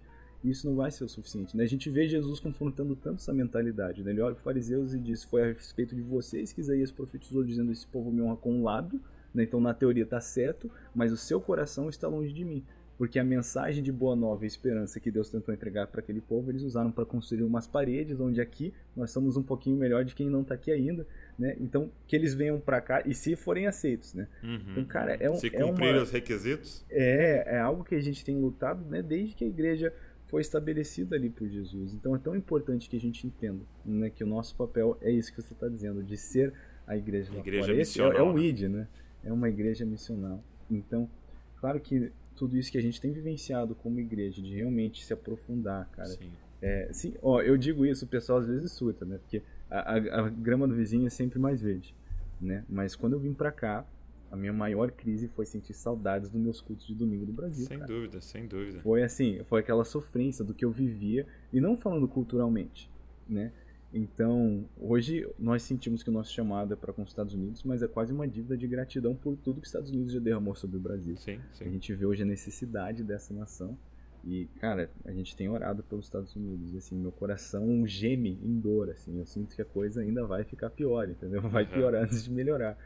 [0.44, 1.56] E isso não vai ser o suficiente.
[1.56, 1.64] Né?
[1.64, 4.04] A gente vê Jesus confrontando tanto essa mentalidade.
[4.04, 4.12] Né?
[4.12, 7.42] Ele olha para os fariseus e diz: Foi a respeito de vocês que Isaías profetizou,
[7.42, 9.00] dizendo: Esse povo me honra com um lábio.
[9.34, 9.42] Né?
[9.42, 12.64] Então, na teoria, está certo, mas o seu coração está longe de mim.
[13.00, 16.50] Porque a mensagem de boa nova e esperança que Deus tentou entregar para aquele povo,
[16.50, 20.28] eles usaram para construir umas paredes, onde aqui nós somos um pouquinho melhor de quem
[20.28, 21.06] não está aqui ainda.
[21.38, 21.56] Né?
[21.58, 24.28] Então, que eles venham para cá e se forem aceitos, né?
[24.42, 24.60] Uhum.
[24.72, 25.36] Então, cara, é um...
[25.36, 26.84] Se cumprir é uma, os requisitos.
[26.90, 29.00] É, é algo que a gente tem lutado, né?
[29.00, 29.94] Desde que a igreja
[30.26, 31.94] foi estabelecida ali por Jesus.
[31.94, 35.34] Então é tão importante que a gente entenda né, que o nosso papel é isso
[35.34, 36.52] que você está dizendo, de ser
[36.86, 37.78] a igreja, igreja fora.
[37.78, 38.42] missional, é, é o né?
[38.42, 38.88] ID, né?
[39.24, 40.44] É uma igreja missional.
[40.70, 41.08] Então,
[41.56, 45.88] claro que tudo isso que a gente tem vivenciado como igreja, de realmente se aprofundar,
[45.90, 46.08] cara.
[46.08, 46.30] Sim.
[46.62, 49.18] É, sim, ó, eu digo isso, o pessoal às vezes surta, né?
[49.18, 51.94] Porque a, a, a grama do vizinho é sempre mais verde,
[52.40, 52.64] né?
[52.68, 53.86] Mas quando eu vim pra cá,
[54.30, 57.78] a minha maior crise foi sentir saudades dos meus cultos de domingo do Brasil, Sem
[57.78, 57.92] cara.
[57.92, 58.78] dúvida, sem dúvida.
[58.80, 62.90] Foi assim, foi aquela sofrência do que eu vivia, e não falando culturalmente,
[63.28, 63.52] né?
[63.92, 67.82] Então, hoje nós sentimos que o nosso chamado é para com os Estados Unidos, mas
[67.82, 70.76] é quase uma dívida de gratidão por tudo que os Estados Unidos já derramou sobre
[70.76, 71.16] o Brasil.
[71.16, 71.70] Sim, A sim.
[71.72, 73.76] gente vê hoje a necessidade dessa nação.
[74.24, 76.72] E, cara, a gente tem orado pelos Estados Unidos.
[76.72, 79.18] E, assim, meu coração geme em dor, assim.
[79.18, 81.42] Eu sinto que a coisa ainda vai ficar pior, entendeu?
[81.48, 82.78] Vai piorar antes de melhorar.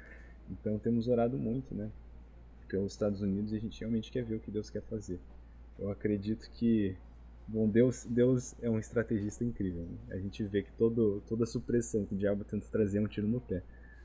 [0.50, 1.90] Então, temos orado muito, né?
[2.68, 5.20] Pelos Estados Unidos e a gente realmente quer ver o que Deus quer fazer.
[5.78, 6.96] Eu acredito que,
[7.46, 9.82] bom, Deus, Deus é um estrategista incrível.
[9.82, 10.14] Né?
[10.16, 13.06] A gente vê que todo, toda a supressão que o diabo tenta trazer é um
[13.06, 13.62] tiro no pé,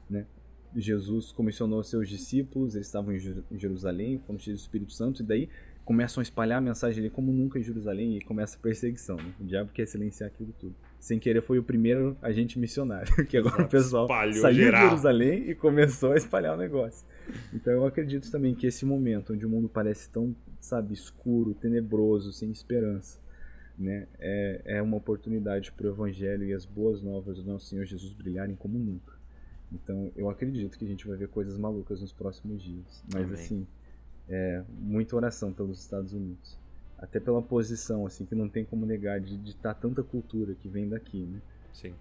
[0.10, 0.26] né?
[0.76, 5.24] Jesus comissionou seus discípulos, eles estavam em Jeru- em Jerusalém, foram cheios do Espírito Santo,
[5.24, 5.50] e daí
[5.84, 9.16] começam a espalhar a mensagem ali como nunca em Jerusalém e começa a perseguição.
[9.18, 9.34] Né?
[9.40, 10.76] O diabo quer silenciar aquilo tudo.
[11.00, 14.82] Sem querer, foi o primeiro agente missionário, que agora o pessoal saiu geral.
[14.84, 17.04] de Jerusalém e começou a espalhar o negócio.
[17.52, 22.32] Então eu acredito também que esse momento onde o mundo parece tão, sabe, escuro, tenebroso,
[22.32, 23.18] sem esperança,
[23.80, 27.86] né, é, é uma oportunidade para o Evangelho e as boas novas do nosso Senhor
[27.86, 29.18] Jesus brilharem como nunca.
[29.72, 33.04] Então eu acredito que a gente vai ver coisas malucas nos próximos dias.
[33.14, 33.34] Mas Amém.
[33.34, 33.68] assim,
[34.28, 36.58] é, muita oração pelos Estados Unidos.
[36.98, 40.90] Até pela posição, assim, que não tem como negar de ditar tanta cultura que vem
[40.90, 41.42] daqui, né?
[41.72, 41.94] Sim.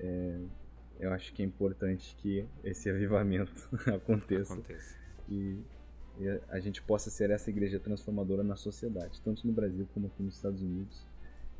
[0.98, 4.96] Eu acho que é importante que esse avivamento aconteça Acontece.
[5.28, 5.56] e,
[6.18, 10.08] e a- a gente possa ser essa igreja transformadora na sociedade, tanto no Brasil como
[10.08, 11.06] aqui nos Estados Unidos.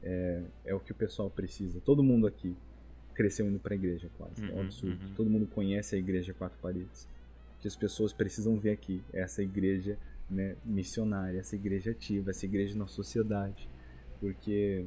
[0.03, 1.81] É, é o que o pessoal precisa.
[1.81, 2.57] Todo mundo aqui
[3.15, 4.43] cresceu indo para a igreja, quase.
[4.45, 5.05] é um Uhum, absurdo.
[5.07, 5.15] uhum.
[5.15, 7.09] Todo mundo conhece a igreja quatro paredes.
[7.61, 9.99] Que as pessoas precisam ver aqui é essa igreja
[10.31, 13.69] né, missionária, essa igreja ativa, essa igreja na sociedade.
[14.21, 14.85] Porque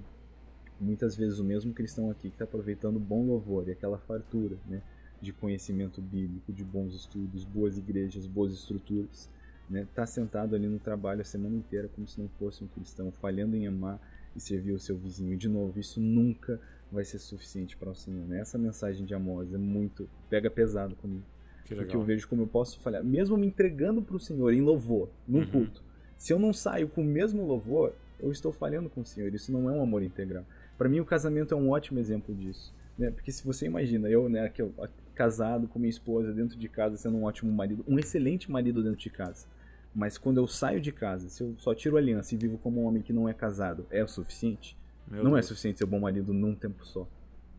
[0.79, 4.55] muitas vezes o mesmo cristão aqui que está aproveitando o bom louvor e aquela fartura
[4.67, 4.81] né,
[5.21, 9.29] de conhecimento bíblico, de bons estudos, boas igrejas, boas estruturas,
[9.69, 13.11] né, tá sentado ali no trabalho a semana inteira como se não fosse um cristão,
[13.11, 13.99] falhando em amar
[14.35, 15.33] e servir o seu vizinho.
[15.33, 16.59] E de novo, isso nunca
[16.91, 18.27] vai ser suficiente para o Senhor.
[18.27, 18.39] Né?
[18.39, 21.23] Essa mensagem de Amós é muito pega pesado comigo.
[21.65, 24.61] Que Porque eu vejo como eu posso falhar, mesmo me entregando para o Senhor em
[24.61, 25.47] louvor, num Uhum.
[25.47, 25.81] culto.
[26.17, 29.33] Se eu não saio com o mesmo louvor, eu estou falhando com o Senhor.
[29.33, 30.45] Isso não é um amor integral.
[30.77, 32.73] Para mim, o casamento é um ótimo exemplo disso.
[32.97, 33.09] Né?
[33.09, 34.73] Porque se você imagina, eu, né, que eu,
[35.15, 38.99] casado com minha esposa dentro de casa, sendo um ótimo marido, um excelente marido dentro
[38.99, 39.47] de casa.
[39.93, 42.85] Mas quando eu saio de casa, se eu só tiro aliança e vivo como um
[42.85, 44.77] homem que não é casado, é o suficiente?
[45.07, 45.47] Meu não é Deus.
[45.47, 47.07] suficiente ser bom marido num tempo só.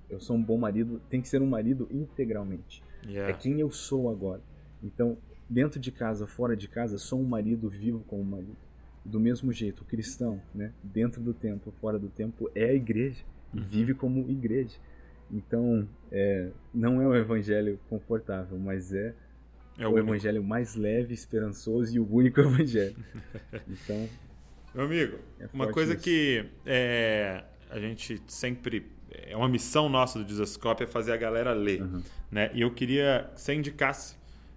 [0.09, 2.83] Eu sou um bom marido, tem que ser um marido integralmente.
[3.07, 3.30] Yeah.
[3.33, 4.41] É quem eu sou agora.
[4.83, 5.18] Então,
[5.49, 8.57] dentro de casa, fora de casa, sou um marido vivo como marido.
[9.05, 13.24] Do mesmo jeito, o cristão, né, dentro do templo, fora do templo, é a igreja.
[13.53, 13.64] E Uhum.
[13.64, 14.78] vive como igreja.
[15.30, 19.14] Então, é, não é um evangelho confortável, mas é,
[19.78, 22.96] É o, o evangelho mais leve, esperançoso e o único evangelho.
[23.68, 24.08] Então,
[24.74, 26.02] Meu amigo, É uma coisa isso.
[26.02, 28.86] que é, a gente sempre.
[29.26, 31.82] É uma missão nossa do Dizascope é fazer a galera ler.
[31.82, 32.02] Uhum.
[32.30, 32.50] Né?
[32.54, 34.16] E eu queria que você indicasse.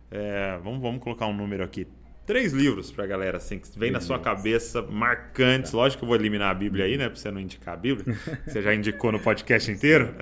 [0.10, 1.88] é, vamos, vamos colocar um número aqui.
[2.26, 5.72] Três livros pra galera, assim, que vem na sua cabeça, marcantes.
[5.72, 5.78] Tá.
[5.78, 7.08] Lógico que eu vou eliminar a Bíblia aí, né?
[7.08, 8.18] Pra você não indicar a Bíblia.
[8.48, 10.16] você já indicou no podcast inteiro.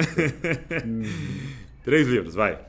[1.84, 2.60] Três livros, vai.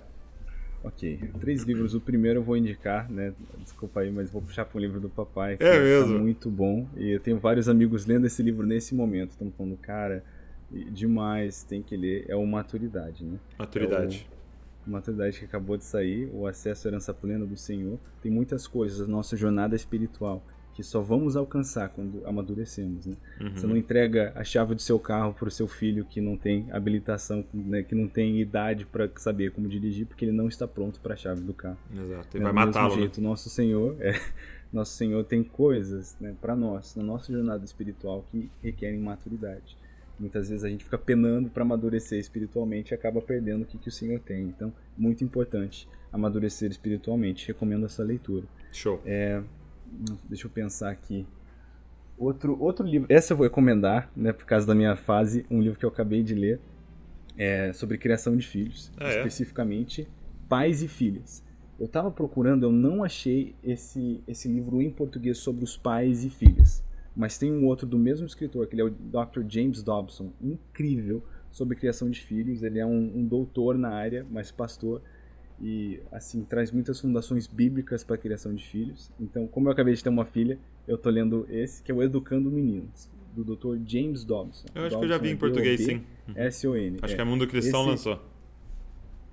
[0.84, 1.30] Ok.
[1.40, 1.94] Três livros.
[1.94, 3.32] O primeiro eu vou indicar, né?
[3.62, 5.56] Desculpa aí, mas vou puxar para um livro do papai.
[5.56, 6.18] Que É tá mesmo?
[6.18, 6.86] muito bom.
[6.96, 9.30] E eu tenho vários amigos lendo esse livro nesse momento.
[9.30, 10.22] Estão falando, cara,
[10.90, 12.24] demais, tem que ler.
[12.28, 13.38] É o Maturidade, né?
[13.58, 14.28] Maturidade.
[14.86, 18.98] maturidade que acabou de sair, o acesso à herança plena do Senhor, tem muitas coisas
[18.98, 23.14] da nossa jornada espiritual que só vamos alcançar quando amadurecemos, né?
[23.40, 23.50] Uhum.
[23.56, 26.66] Você não entrega a chave do seu carro para o seu filho que não tem
[26.72, 30.98] habilitação, né, que não tem idade para saber como dirigir, porque ele não está pronto
[31.00, 31.78] para a chave do carro.
[31.92, 32.36] Exato.
[32.36, 32.94] Ele Né, vai matá-lo.
[32.94, 33.02] né?
[33.02, 34.12] jeito, nosso Senhor, é,
[34.72, 39.76] nosso Senhor tem coisas né, para nós, na nossa jornada espiritual, que requerem maturidade.
[40.18, 43.88] Muitas vezes a gente fica penando para amadurecer espiritualmente e acaba perdendo o que, que
[43.88, 44.42] o Senhor tem.
[44.44, 47.46] Então, muito importante amadurecer espiritualmente.
[47.48, 48.46] Recomendo essa leitura.
[48.72, 49.00] Show.
[49.04, 49.42] É,
[50.28, 51.26] deixa eu pensar aqui.
[52.16, 55.78] Outro, outro livro, essa eu vou recomendar, né, por causa da minha fase, um livro
[55.78, 56.60] que eu acabei de ler,
[57.36, 59.16] é sobre criação de filhos, Ah, é?
[59.16, 60.08] especificamente
[60.48, 61.42] pais e filhas.
[61.78, 66.30] Eu estava procurando, eu não achei esse, esse livro em português sobre os pais e
[66.30, 66.84] filhas,
[67.16, 69.42] mas tem um outro do mesmo escritor, que ele é o Dr.
[69.48, 72.62] James Dobson, incrível, sobre criação de filhos.
[72.62, 75.02] Ele é um, um doutor na área, mas pastor,
[75.60, 79.10] e assim traz muitas fundações bíblicas para a criação de filhos.
[79.20, 82.02] Então, como eu acabei de ter uma filha, eu tô lendo esse que é o
[82.02, 83.78] Educando Meninos, do Dr.
[83.86, 84.66] James Dobson.
[84.74, 86.02] Eu acho Dobson que eu já vi é em português, sim.
[86.34, 86.98] S-O-N.
[87.02, 88.20] Acho que a Mundo Cristão Esse- lançou.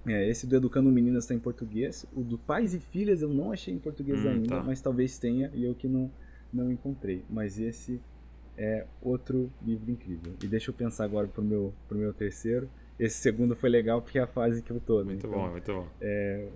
[0.05, 2.05] É, esse do Educando Meninas está em português.
[2.15, 4.63] O do Pais e Filhas eu não achei em português Hum, ainda, tá.
[4.63, 6.09] mas talvez tenha e eu que não,
[6.51, 7.23] não encontrei.
[7.29, 8.01] Mas esse
[8.57, 10.33] é outro livro incrível.
[10.43, 12.67] E deixa eu pensar agora pro meu, pro meu terceiro.
[13.03, 14.99] Esse segundo foi legal porque é a fase que eu tô.
[14.99, 15.05] né?
[15.13, 15.87] Muito Então, bom, muito bom.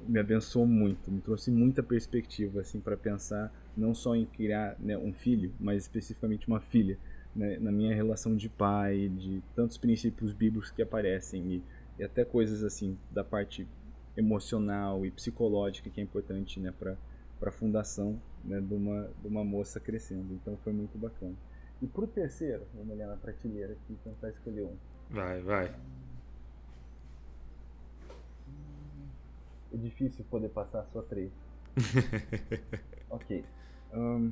[0.08, 4.96] me abençoou muito, me trouxe muita perspectiva assim para pensar não só em criar né,
[4.96, 7.00] um filho, mas especificamente uma filha,
[7.36, 11.64] né, na minha relação de pai, de tantos princípios bíblicos que aparecem e,
[11.98, 13.68] e até coisas assim da parte
[14.16, 16.96] emocional e psicológica que é importante, né, para
[17.40, 20.32] para a fundação né, de uma de uma moça crescendo.
[20.34, 21.34] Então foi muito bacana.
[21.82, 24.76] E pro terceiro, vamos olhar na prateleira aqui e tentar escolher um.
[25.10, 25.76] Vai, vai.
[29.76, 31.30] É difícil poder passar só três.
[33.12, 33.44] ok.
[33.94, 34.32] Ahn.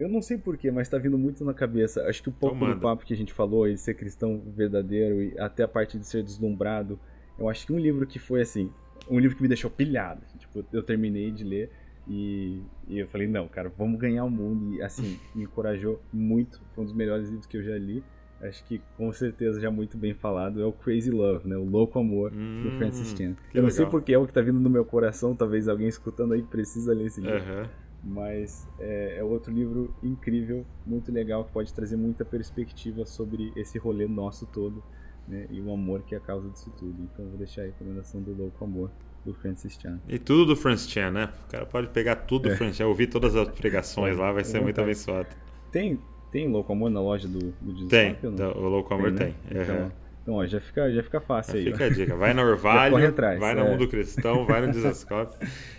[0.00, 2.02] eu não sei porquê, mas tá vindo muito na cabeça.
[2.08, 5.22] Acho que um pouco Então do papo que a gente falou, de ser cristão verdadeiro
[5.22, 6.98] e até a parte de ser deslumbrado.
[7.38, 8.72] Eu acho que um livro que foi assim,
[9.08, 10.20] um livro que me deixou pilhado.
[10.26, 11.70] assim, tipo, eu terminei de ler
[12.08, 14.74] e, e eu falei, não, cara, vamos ganhar o mundo.
[14.74, 16.60] E assim, me encorajou muito.
[16.74, 18.02] Foi um dos melhores livros que eu já li.
[18.48, 21.56] Acho que com certeza já muito bem falado é o Crazy Love, né?
[21.56, 23.34] O Louco Amor do Hum, Francis Chan.
[23.54, 26.34] Eu não sei porque é o que tá vindo no meu coração, talvez alguém escutando
[26.34, 27.36] aí precisa ler esse livro.
[27.36, 27.70] Aham.
[28.06, 33.78] Mas é, é outro livro incrível, muito legal, que pode trazer muita perspectiva sobre esse
[33.78, 34.82] rolê nosso todo,
[35.26, 35.46] né?
[35.50, 37.02] E o amor que é a causa disso tudo.
[37.02, 38.90] Então eu vou deixar a recomendação do Louco Amor,
[39.24, 39.98] do Francis Chan.
[40.06, 41.32] E tudo do Francis Chan, né?
[41.46, 44.60] O cara pode pegar tudo do Francis Chan, ouvir todas as pregações lá, vai ser
[44.60, 44.90] muito vontade.
[44.90, 45.28] abençoado.
[45.72, 45.98] Tem,
[46.34, 48.50] tem Louco Amor na loja do, do Tem, não?
[48.56, 49.18] o Louco Amor né?
[49.18, 49.34] tem.
[49.48, 49.92] Então, Aham.
[50.20, 51.68] então, ó, já fica, já fica fácil aí.
[51.68, 51.72] ó.
[51.72, 52.16] Fica a dica.
[52.16, 53.70] Vai na Já Orvalho, atrás, vai é.
[53.70, 55.36] Mundo Cristão, vai no Desascope.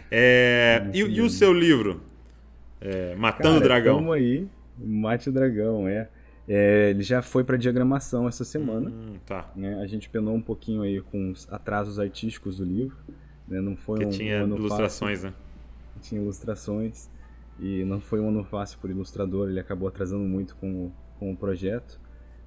[0.10, 2.00] É, e, e o seu livro?
[2.80, 3.98] É, Matando o Cara, Dragão.
[3.98, 4.48] Tamo aí,
[4.78, 6.08] Mate o Dragão, é.
[6.48, 8.90] É, Ele já foi pra diagramação essa semana.
[8.90, 9.52] Hum, tá.
[9.58, 9.82] né?
[9.82, 12.96] A gente penou um pouquinho aí com os atrasos artísticos do livro.
[13.46, 13.60] Né?
[13.60, 15.32] Não foi Que um, tinha um ilustrações, né?
[15.32, 17.10] fácil, tinha ilustrações.
[17.60, 21.32] E não foi um ano fácil por ilustrador, ele acabou atrasando muito com o, com
[21.32, 22.00] o projeto.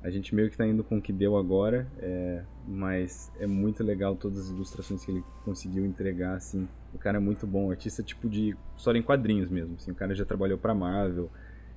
[0.02, 3.82] A gente meio que tá indo com o que deu agora, é, mas é muito
[3.82, 6.68] legal todas as ilustrações que ele conseguiu entregar, assim.
[6.94, 9.90] O cara é muito bom, artista tipo de história em quadrinhos mesmo, assim.
[9.90, 11.28] O cara já trabalhou pra Marvel,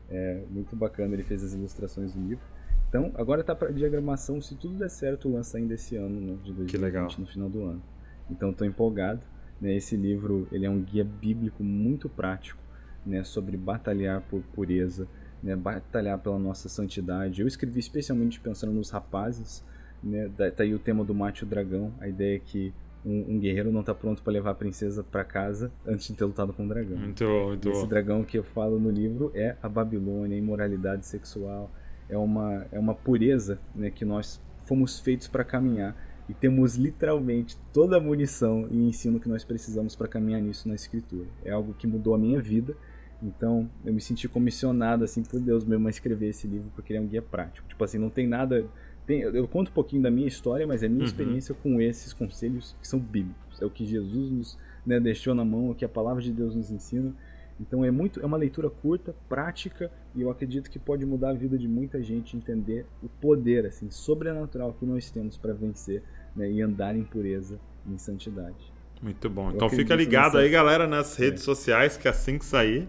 [0.08, 2.44] é muito bacana, ele fez as ilustrações do livro.
[2.90, 6.54] Então, agora tá pra diagramação, se tudo der certo, lança ainda esse ano, né, de
[6.54, 7.08] 2020, legal.
[7.18, 7.82] no final do ano.
[8.30, 9.22] Então, tô empolgado.
[9.62, 9.76] Né?
[9.76, 12.60] Esse livro, ele é um guia bíblico muito prático,
[13.06, 15.08] né, sobre batalhar por pureza,
[15.42, 17.42] né, batalhar pela nossa santidade.
[17.42, 19.64] Eu escrevi especialmente pensando nos rapazes,
[20.04, 22.74] né, tá aí o tema do mate o dragão, a ideia é que
[23.06, 26.26] um, um guerreiro não tá pronto para levar a princesa para casa antes de ter
[26.26, 26.98] lutado com o dragão.
[26.98, 31.06] Muito bom, muito Esse dragão que eu falo no livro é a Babilônia, a imoralidade
[31.06, 31.72] sexual,
[32.08, 35.96] é uma, é uma pureza né, que nós fomos feitos para caminhar
[36.30, 40.76] e temos literalmente toda a munição e ensino que nós precisamos para caminhar nisso na
[40.76, 41.28] escritura.
[41.44, 42.76] É algo que mudou a minha vida,
[43.22, 47.00] então eu me senti comissionado assim por Deus mesmo a escrever esse livro porque ele
[47.00, 47.68] é um guia prático.
[47.68, 48.66] Tipo assim, não tem nada
[49.06, 51.06] tem- eu conto um pouquinho da minha história, mas é a minha Uhum.
[51.08, 53.62] experiência com esses conselhos que são bíblicos.
[53.62, 56.32] É o que Jesus nos né, deixou na mão, é o que a palavra de
[56.32, 57.14] Deus nos ensina.
[57.60, 61.34] Então é muito é uma leitura curta, prática e eu acredito que pode mudar a
[61.34, 66.02] vida de muita gente entender o poder assim sobrenatural que nós temos para vencer
[66.36, 68.72] né, e andar em pureza e em santidade.
[69.02, 69.50] Muito bom.
[69.50, 72.88] Eu Então fica ligado nessa- aí, galera, nas redes sociais, que assim que sair,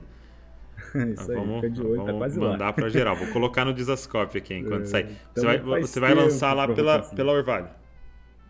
[1.15, 2.51] Isso aí, vamos, fica de olho, tá quase lá.
[2.51, 3.17] mandar pra geral.
[3.17, 5.05] Vou colocar no Desascope aqui enquanto É, sair.
[5.33, 7.69] então Você vai, você vai lançar lá eu pela, vou pela Orvalho.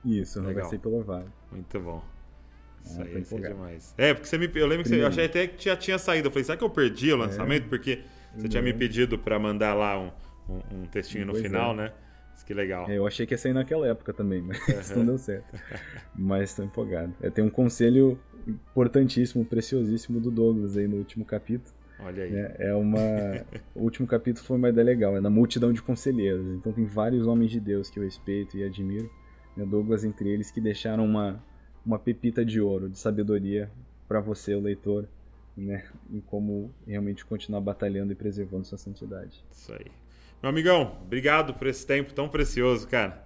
[0.04, 1.32] Isso, vai ser pelo Orvalho.
[1.50, 2.02] Muito bom.
[2.84, 3.54] Isso Ah, aí tô empolgado.
[3.54, 3.94] demais.
[3.96, 6.26] É, porque você me, eu lembro que você, eu achei até que já tinha saído.
[6.28, 7.68] Eu falei, será que eu perdi o lançamento?
[7.68, 8.00] Porque
[8.36, 10.10] você tinha me pedido pra mandar lá um,
[10.48, 11.76] um, um textinho no Pois final, é.
[11.76, 11.92] né?
[12.32, 12.90] Mas que legal.
[12.90, 14.58] É, eu achei que ia sair naquela época também, mas
[14.96, 15.54] não deu certo.
[16.16, 17.14] Mas estou empolgado.
[17.22, 18.18] É, tem um conselho
[18.48, 21.72] importantíssimo, preciosíssimo do Douglas aí no último capítulo.
[22.04, 22.30] Olha aí.
[22.30, 22.54] né?
[22.58, 23.00] É uma.
[23.74, 26.46] o último capítulo foi uma ideia legal, é na multidão de conselheiros.
[26.54, 29.10] Então tem vários homens de Deus que eu respeito e admiro.
[29.56, 29.64] Né?
[29.64, 31.42] Douglas entre eles que deixaram uma,
[31.84, 33.70] uma pepita de ouro, de sabedoria
[34.08, 35.08] para você, o leitor,
[35.56, 35.84] né?
[36.10, 39.44] Em como realmente continuar batalhando e preservando sua santidade.
[39.50, 39.86] Isso aí.
[40.42, 43.24] Meu amigão, obrigado por esse tempo tão precioso, cara.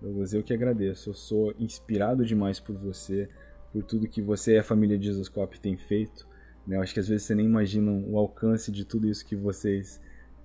[0.00, 1.10] Douglas, eu que agradeço.
[1.10, 3.28] Eu sou inspirado demais por você,
[3.72, 6.26] por tudo que você e a família Jesus Cop tem feito.
[6.66, 6.76] Né?
[6.76, 10.00] Eu acho que às vezes você nem imagina o alcance de tudo isso que vocês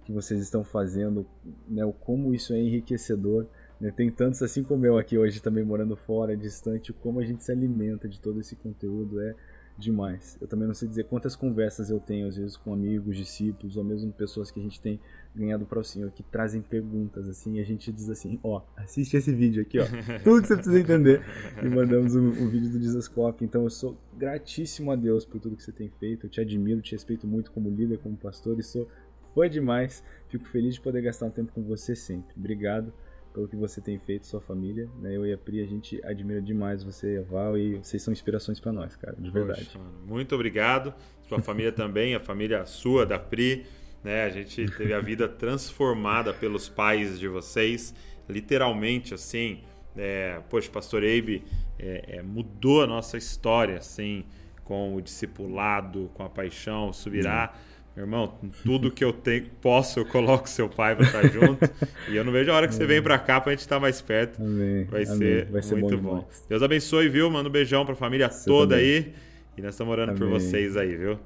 [0.05, 1.26] que vocês estão fazendo,
[1.68, 1.84] né?
[1.84, 3.47] O como isso é enriquecedor
[3.80, 3.91] Né?
[3.91, 7.51] Tem tantos assim como eu aqui hoje também morando fora, distante, como a gente se
[7.51, 9.36] alimenta de todo esse conteúdo é
[9.78, 10.38] demais.
[10.39, 13.84] Eu também não sei dizer quantas conversas eu tenho, às vezes, com amigos, discípulos, ou
[13.84, 14.99] mesmo pessoas que a gente tem
[15.36, 19.18] ganhado para o Senhor, que trazem perguntas, assim, e a gente diz assim, ó, assiste
[19.18, 19.86] esse vídeo aqui, ó,
[20.24, 21.22] tudo que você precisa entender.
[21.62, 23.44] E mandamos um vídeo do Dizascope.
[23.44, 26.82] Então eu sou gratíssimo a Deus por tudo que você tem feito, eu te admiro,
[26.82, 28.90] te respeito muito como líder, como pastor, e sou
[29.34, 30.04] fã demais.
[30.30, 32.34] Fico feliz de poder gastar um tempo com você sempre.
[32.38, 32.94] Obrigado
[33.34, 34.90] pelo que você tem feito, sua família.
[35.02, 35.18] Né?
[35.18, 38.72] Eu e a Pri, a gente admira demais você Val, e vocês são inspirações para
[38.72, 39.66] nós, cara, de verdade.
[39.66, 40.94] Poxa, muito obrigado.
[41.28, 43.66] Sua família também, a família sua, da Pri.
[44.06, 44.24] Né?
[44.24, 47.93] A gente teve a vida transformada pelos pais de vocês,
[48.30, 49.62] literalmente assim.
[49.97, 51.43] É, poxa, Pastor Eibe
[51.80, 54.24] é, é, mudou a nossa história, assim,
[54.64, 57.51] com o discipulado, com a paixão, subirá.
[57.51, 61.64] Uhum meu irmão, tudo que eu tenho, posso, eu coloco seu pai para estar junto.
[62.12, 63.80] e eu não vejo a hora que você vem para cá para a gente estar
[63.80, 64.41] mais perto.
[64.41, 64.84] Amém.
[64.84, 65.18] Vai Amém.
[65.18, 66.30] ser, Vai ser muito bom, bom.
[66.49, 67.32] Deus abençoe, viu?
[67.32, 68.95] Manda um beijão para a família você toda também.
[68.95, 69.14] aí.
[69.58, 70.20] E nós estamos orando Amém.
[70.22, 71.18] por vocês aí, viu?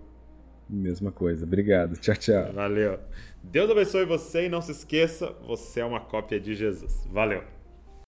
[0.70, 1.46] Mesma coisa.
[1.46, 1.98] Obrigado.
[1.98, 2.54] Tchau, tchau.
[2.54, 3.00] Valeu.
[3.42, 7.08] Deus abençoe você e não se esqueça, você é uma cópia de Jesus.
[7.12, 7.44] Valeu.